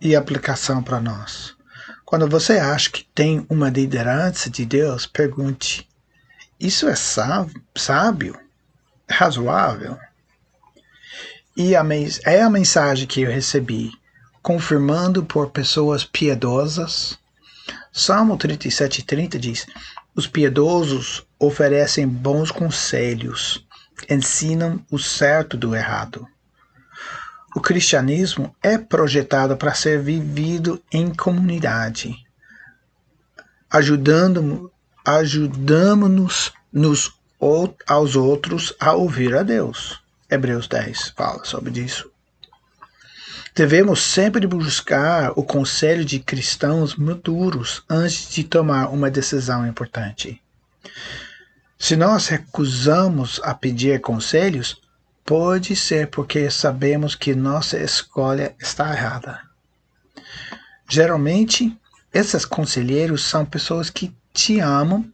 E 0.00 0.14
aplicação 0.14 0.82
para 0.82 1.00
nós. 1.00 1.54
Quando 2.04 2.28
você 2.28 2.58
acha 2.58 2.90
que 2.90 3.04
tem 3.14 3.44
uma 3.48 3.68
liderança 3.70 4.48
de 4.48 4.64
Deus, 4.64 5.06
pergunte: 5.06 5.88
isso 6.58 6.88
é 6.88 6.94
sábio? 6.96 8.38
É 9.06 9.12
razoável? 9.12 9.98
E 11.54 11.76
a, 11.76 11.82
é 12.24 12.40
a 12.40 12.48
mensagem 12.48 13.06
que 13.06 13.20
eu 13.20 13.30
recebi, 13.30 13.92
confirmando 14.42 15.22
por 15.22 15.50
pessoas 15.50 16.02
piedosas. 16.02 17.18
Salmo 17.92 18.38
37,30 18.38 19.38
diz: 19.38 19.66
Os 20.14 20.26
piedosos 20.26 21.26
oferecem 21.38 22.08
bons 22.08 22.50
conselhos, 22.50 23.66
ensinam 24.08 24.82
o 24.90 24.98
certo 24.98 25.58
do 25.58 25.76
errado. 25.76 26.26
O 27.56 27.60
cristianismo 27.60 28.54
é 28.62 28.76
projetado 28.76 29.56
para 29.56 29.72
ser 29.72 30.02
vivido 30.02 30.78
em 30.92 31.08
comunidade, 31.14 32.14
ajudando 33.70 34.70
ajudamos-nos 35.02 36.52
nos 36.70 37.14
aos 37.86 38.14
outros 38.14 38.74
a 38.78 38.92
ouvir 38.92 39.34
a 39.34 39.42
Deus. 39.42 39.98
Hebreus 40.30 40.68
10 40.68 41.14
fala 41.16 41.46
sobre 41.46 41.80
isso. 41.80 42.10
Devemos 43.54 44.02
sempre 44.02 44.46
buscar 44.46 45.32
o 45.34 45.42
conselho 45.42 46.04
de 46.04 46.18
cristãos 46.18 46.94
maduros 46.94 47.82
antes 47.88 48.28
de 48.28 48.44
tomar 48.44 48.88
uma 48.88 49.10
decisão 49.10 49.66
importante. 49.66 50.42
Se 51.78 51.96
nós 51.96 52.26
recusamos 52.26 53.40
a 53.42 53.54
pedir 53.54 53.98
conselhos, 54.02 54.78
Pode 55.26 55.74
ser 55.74 56.06
porque 56.06 56.48
sabemos 56.52 57.16
que 57.16 57.34
nossa 57.34 57.76
escolha 57.76 58.54
está 58.60 58.92
errada. 58.92 59.40
Geralmente, 60.88 61.76
esses 62.14 62.44
conselheiros 62.44 63.24
são 63.24 63.44
pessoas 63.44 63.90
que 63.90 64.16
te 64.32 64.60
amam 64.60 65.04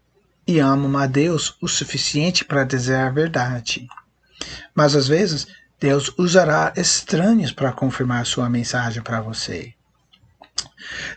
e 0.46 0.58
amam 0.58 0.98
a 0.98 1.06
Deus 1.06 1.56
o 1.62 1.66
suficiente 1.66 2.44
para 2.44 2.62
dizer 2.62 2.96
a 2.96 3.08
verdade. 3.08 3.88
Mas 4.74 4.94
às 4.94 5.08
vezes, 5.08 5.46
Deus 5.80 6.12
usará 6.18 6.74
estranhos 6.76 7.50
para 7.50 7.72
confirmar 7.72 8.26
sua 8.26 8.50
mensagem 8.50 9.02
para 9.02 9.22
você. 9.22 9.72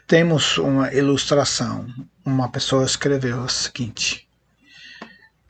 Temos 0.08 0.58
uma 0.58 0.94
ilustração. 0.94 1.86
Uma 2.24 2.48
pessoa 2.48 2.86
escreveu 2.86 3.42
o 3.42 3.50
seguinte: 3.50 4.26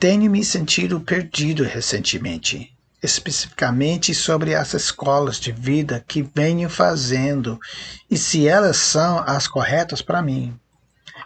Tenho 0.00 0.28
me 0.28 0.44
sentido 0.44 1.00
perdido 1.00 1.62
recentemente 1.62 2.75
especificamente 3.06 4.14
sobre 4.14 4.54
as 4.54 4.74
escolas 4.74 5.40
de 5.40 5.52
vida 5.52 6.04
que 6.06 6.28
venho 6.34 6.68
fazendo 6.68 7.58
e 8.10 8.18
se 8.18 8.46
elas 8.46 8.76
são 8.76 9.22
as 9.26 9.46
corretas 9.46 10.02
para 10.02 10.20
mim. 10.20 10.54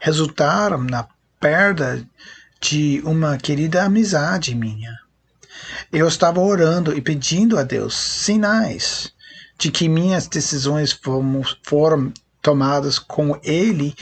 Resultaram 0.00 0.78
na 0.78 1.08
perda 1.40 2.06
de 2.60 3.02
uma 3.04 3.36
querida 3.38 3.82
amizade 3.82 4.54
minha. 4.54 4.96
Eu 5.90 6.06
estava 6.06 6.40
orando 6.40 6.96
e 6.96 7.00
pedindo 7.00 7.58
a 7.58 7.62
Deus 7.62 7.96
sinais 7.96 9.12
de 9.58 9.70
que 9.70 9.88
minhas 9.88 10.26
decisões 10.26 10.92
foram, 10.92 11.42
foram 11.62 12.12
tomadas 12.40 12.98
com 12.98 13.38
Ele 13.42 13.94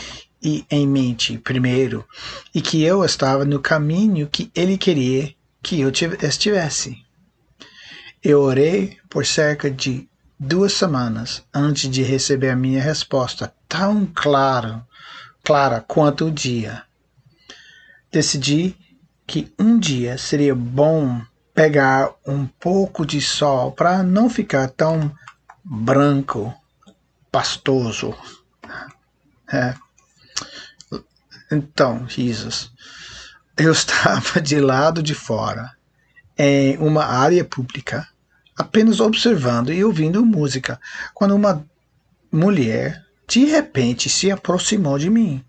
e 0.43 0.65
em 0.71 0.87
mente 0.87 1.37
primeiro, 1.39 2.05
e 2.55 2.61
que 2.61 2.83
eu 2.83 3.05
estava 3.05 3.45
no 3.45 3.59
caminho 3.61 4.29
que 4.29 4.51
Ele 4.55 4.79
queria 4.79 5.35
que 5.63 5.81
eu 5.81 5.91
estivesse. 6.23 7.08
Eu 8.23 8.41
orei 8.41 8.99
por 9.09 9.25
cerca 9.25 9.71
de 9.71 10.09
duas 10.39 10.73
semanas 10.73 11.45
antes 11.55 11.89
de 11.89 12.03
receber 12.03 12.51
a 12.51 12.57
minha 12.57 12.83
resposta 12.83 13.55
tão 13.69 14.07
clara, 14.07 14.85
clara 15.45 15.81
quanto 15.87 16.27
o 16.27 16.31
dia. 16.33 16.83
Decidi 18.11 18.77
que 19.25 19.53
um 19.57 19.79
dia 19.79 20.19
seria 20.19 20.53
bom 20.53 21.21
pegar 21.55 22.13
um 22.27 22.45
pouco 22.45 23.07
de 23.07 23.21
sol 23.21 23.71
para 23.71 24.03
não 24.03 24.29
ficar 24.29 24.69
tão 24.71 25.15
branco, 25.65 26.53
pastoso. 27.31 28.17
É. 29.53 29.75
Então, 31.53 32.09
Jesus, 32.09 32.73
eu 33.57 33.71
estava 33.73 34.41
de 34.41 34.59
lado 34.59 35.05
de 35.05 35.15
fora 35.15 35.78
em 36.39 36.79
uma 36.79 37.05
área 37.05 37.45
pública, 37.45 38.07
apenas 38.57 39.01
observando 39.01 39.73
e 39.73 39.85
ouvindo 39.85 40.25
música, 40.25 40.81
quando 41.13 41.35
uma 41.35 41.67
mulher 42.31 43.05
de 43.27 43.45
repente 43.45 44.09
se 44.09 44.31
aproximou 44.31 44.99
de 44.99 45.11
mim. 45.11 45.45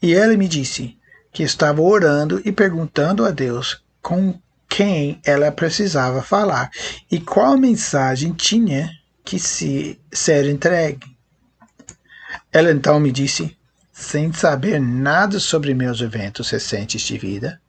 E 0.00 0.14
ela 0.14 0.36
me 0.36 0.48
disse 0.48 0.96
que 1.32 1.42
estava 1.42 1.82
orando 1.82 2.40
e 2.44 2.52
perguntando 2.52 3.24
a 3.24 3.30
Deus 3.30 3.82
com 4.00 4.38
quem 4.68 5.20
ela 5.24 5.50
precisava 5.52 6.22
falar 6.22 6.70
e 7.10 7.20
qual 7.20 7.58
mensagem 7.58 8.32
tinha 8.32 8.90
que 9.24 9.38
se 9.38 10.00
ser 10.12 10.48
entregue. 10.48 11.16
Ela 12.52 12.70
então 12.70 12.98
me 13.00 13.10
disse, 13.10 13.56
sem 13.92 14.32
saber 14.32 14.80
nada 14.80 15.40
sobre 15.40 15.74
meus 15.74 16.00
eventos 16.00 16.50
recentes 16.50 17.02
de 17.02 17.18
vida, 17.18 17.60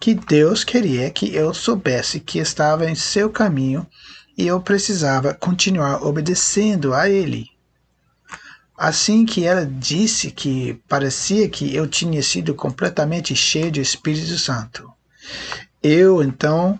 que 0.00 0.14
Deus 0.14 0.62
queria 0.62 1.10
que 1.10 1.34
eu 1.34 1.52
soubesse 1.52 2.20
que 2.20 2.38
estava 2.38 2.88
em 2.88 2.94
seu 2.94 3.28
caminho 3.30 3.86
e 4.36 4.46
eu 4.46 4.60
precisava 4.60 5.34
continuar 5.34 6.04
obedecendo 6.04 6.94
a 6.94 7.08
Ele. 7.08 7.50
Assim 8.76 9.26
que 9.26 9.44
ela 9.44 9.66
disse 9.66 10.30
que 10.30 10.80
parecia 10.88 11.48
que 11.48 11.74
eu 11.74 11.88
tinha 11.88 12.22
sido 12.22 12.54
completamente 12.54 13.34
cheio 13.34 13.72
de 13.72 13.80
Espírito 13.80 14.38
Santo. 14.38 14.88
Eu 15.82 16.22
então 16.22 16.78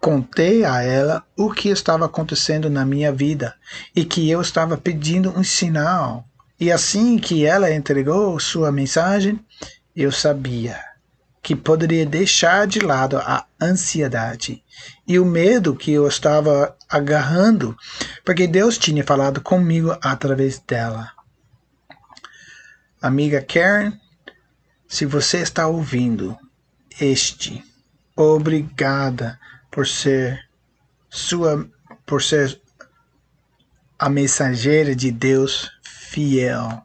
contei 0.00 0.64
a 0.64 0.82
ela 0.82 1.24
o 1.36 1.50
que 1.50 1.68
estava 1.68 2.06
acontecendo 2.06 2.70
na 2.70 2.84
minha 2.84 3.12
vida 3.12 3.56
e 3.94 4.04
que 4.04 4.30
eu 4.30 4.40
estava 4.40 4.76
pedindo 4.76 5.36
um 5.36 5.42
sinal. 5.42 6.24
E 6.60 6.70
assim 6.70 7.18
que 7.18 7.44
ela 7.44 7.74
entregou 7.74 8.38
sua 8.38 8.70
mensagem, 8.70 9.40
eu 9.96 10.12
sabia 10.12 10.91
que 11.42 11.56
poderia 11.56 12.06
deixar 12.06 12.66
de 12.66 12.78
lado 12.78 13.18
a 13.18 13.44
ansiedade 13.60 14.62
e 15.06 15.18
o 15.18 15.24
medo 15.24 15.74
que 15.74 15.90
eu 15.92 16.06
estava 16.06 16.76
agarrando, 16.88 17.76
porque 18.24 18.46
Deus 18.46 18.78
tinha 18.78 19.02
falado 19.02 19.40
comigo 19.40 19.96
através 20.00 20.60
dela. 20.60 21.10
Amiga 23.00 23.42
Karen, 23.42 23.92
se 24.86 25.04
você 25.04 25.38
está 25.38 25.66
ouvindo 25.66 26.38
este, 27.00 27.64
obrigada 28.14 29.40
por 29.70 29.88
ser 29.88 30.38
sua 31.10 31.68
por 32.06 32.22
ser 32.22 32.60
a 33.98 34.08
mensageira 34.08 34.94
de 34.94 35.10
Deus 35.10 35.70
fiel. 35.82 36.84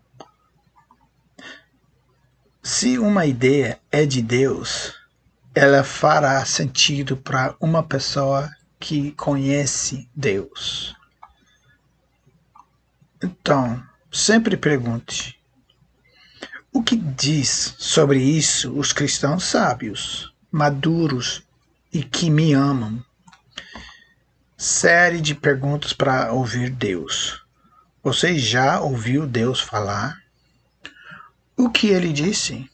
Se 2.80 3.00
uma 3.00 3.26
ideia 3.26 3.80
é 3.92 4.06
de 4.06 4.22
Deus, 4.22 4.94
ela 5.56 5.84
fará 5.84 6.46
sentido 6.46 7.18
para 7.18 7.56
uma 7.60 7.82
pessoa 7.82 8.52
que 8.80 9.14
conhece 9.14 10.08
Deus. 10.16 10.96
Então, 13.20 13.84
sempre 14.12 14.56
pergunte: 14.56 15.42
o 16.72 16.84
que 16.84 16.96
diz 16.96 17.74
sobre 17.80 18.20
isso 18.20 18.72
os 18.78 18.94
cristãos 18.94 19.46
sábios, 19.46 20.32
maduros 20.52 21.42
e 21.92 22.04
que 22.04 22.30
me 22.30 22.54
amam? 22.54 23.04
Série 24.56 25.20
de 25.20 25.34
perguntas 25.34 25.94
para 25.94 26.32
ouvir 26.32 26.70
Deus. 26.70 27.44
Você 28.04 28.38
já 28.38 28.80
ouviu 28.80 29.26
Deus 29.26 29.60
falar? 29.60 30.27
O 31.58 31.72
que 31.72 31.88
ele 31.88 32.14
disse? 32.14 32.70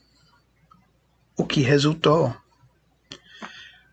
O 1.38 1.46
que 1.46 1.62
resultou? 1.62 2.36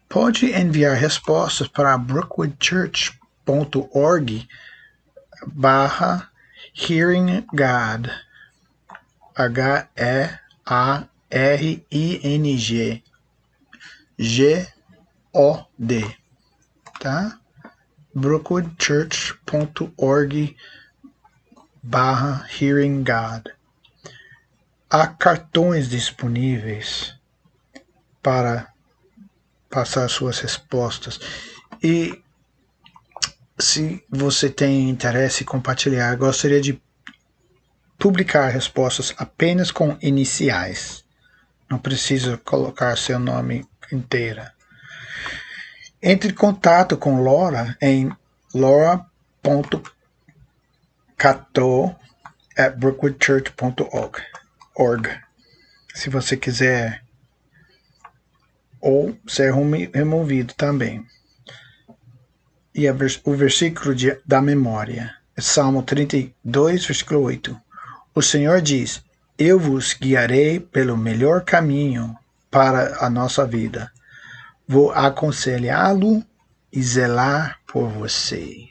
Pode 0.09 0.53
enviar 0.53 0.97
respostas 0.97 1.69
para 1.69 1.97
brookwoodchurch.org 1.97 4.49
barra 5.47 6.29
Hearing 6.75 7.47
God 7.53 8.09
H-E-A-R-I-N-G 9.37 10.35
G-O-D 14.19 16.17
tá? 17.01 17.41
brookwoodchurch.org 18.15 20.57
barra 21.83 22.47
Hearing 22.49 23.03
God. 23.03 23.51
Há 24.93 25.07
cartões 25.07 25.89
disponíveis 25.89 27.15
para 28.21 28.67
passar 29.71 30.09
suas 30.11 30.41
respostas. 30.41 31.21
E 31.81 32.21
se 33.57 34.05
você 34.11 34.51
tem 34.51 34.91
interesse 34.91 35.45
em 35.45 35.47
compartilhar, 35.47 36.13
gostaria 36.17 36.61
de 36.61 36.83
publicar 37.97 38.49
respostas 38.49 39.15
apenas 39.17 39.71
com 39.71 39.97
iniciais. 40.03 41.05
Não 41.71 41.79
precisa 41.79 42.37
colocar 42.39 42.99
seu 42.99 43.21
nome 43.21 43.65
inteira. 43.93 44.53
Entre 46.03 46.33
em 46.33 46.35
contato 46.35 46.97
com 46.97 47.23
Laura 47.23 47.77
em 47.81 48.11
laura.cato 48.53 49.85
at 52.57 52.77
brookwoodchurch.org 52.77 54.40
se 55.95 56.09
você 56.09 56.37
quiser 56.37 57.03
ou 58.81 59.17
ser 59.27 59.53
removido 59.93 60.55
também. 60.55 61.05
E 62.75 62.89
o 62.91 63.37
versículo 63.37 63.95
de, 63.95 64.19
da 64.25 64.41
memória 64.41 65.15
é 65.37 65.41
Salmo 65.41 65.83
32, 65.83 66.85
versículo 66.87 67.23
8. 67.23 67.61
O 68.15 68.23
Senhor 68.23 68.61
diz: 68.61 69.03
Eu 69.37 69.59
vos 69.59 69.93
guiarei 69.93 70.61
pelo 70.61 70.97
melhor 70.97 71.45
caminho 71.45 72.17
para 72.51 73.05
a 73.05 73.11
nossa 73.11 73.47
vida. 73.47 73.93
Vou 74.67 74.93
aconselhá-lo 74.93 76.25
e 76.73 76.83
zelar 76.83 77.59
por 77.67 77.89
você. 77.89 78.69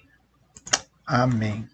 Amém. 1.05 1.67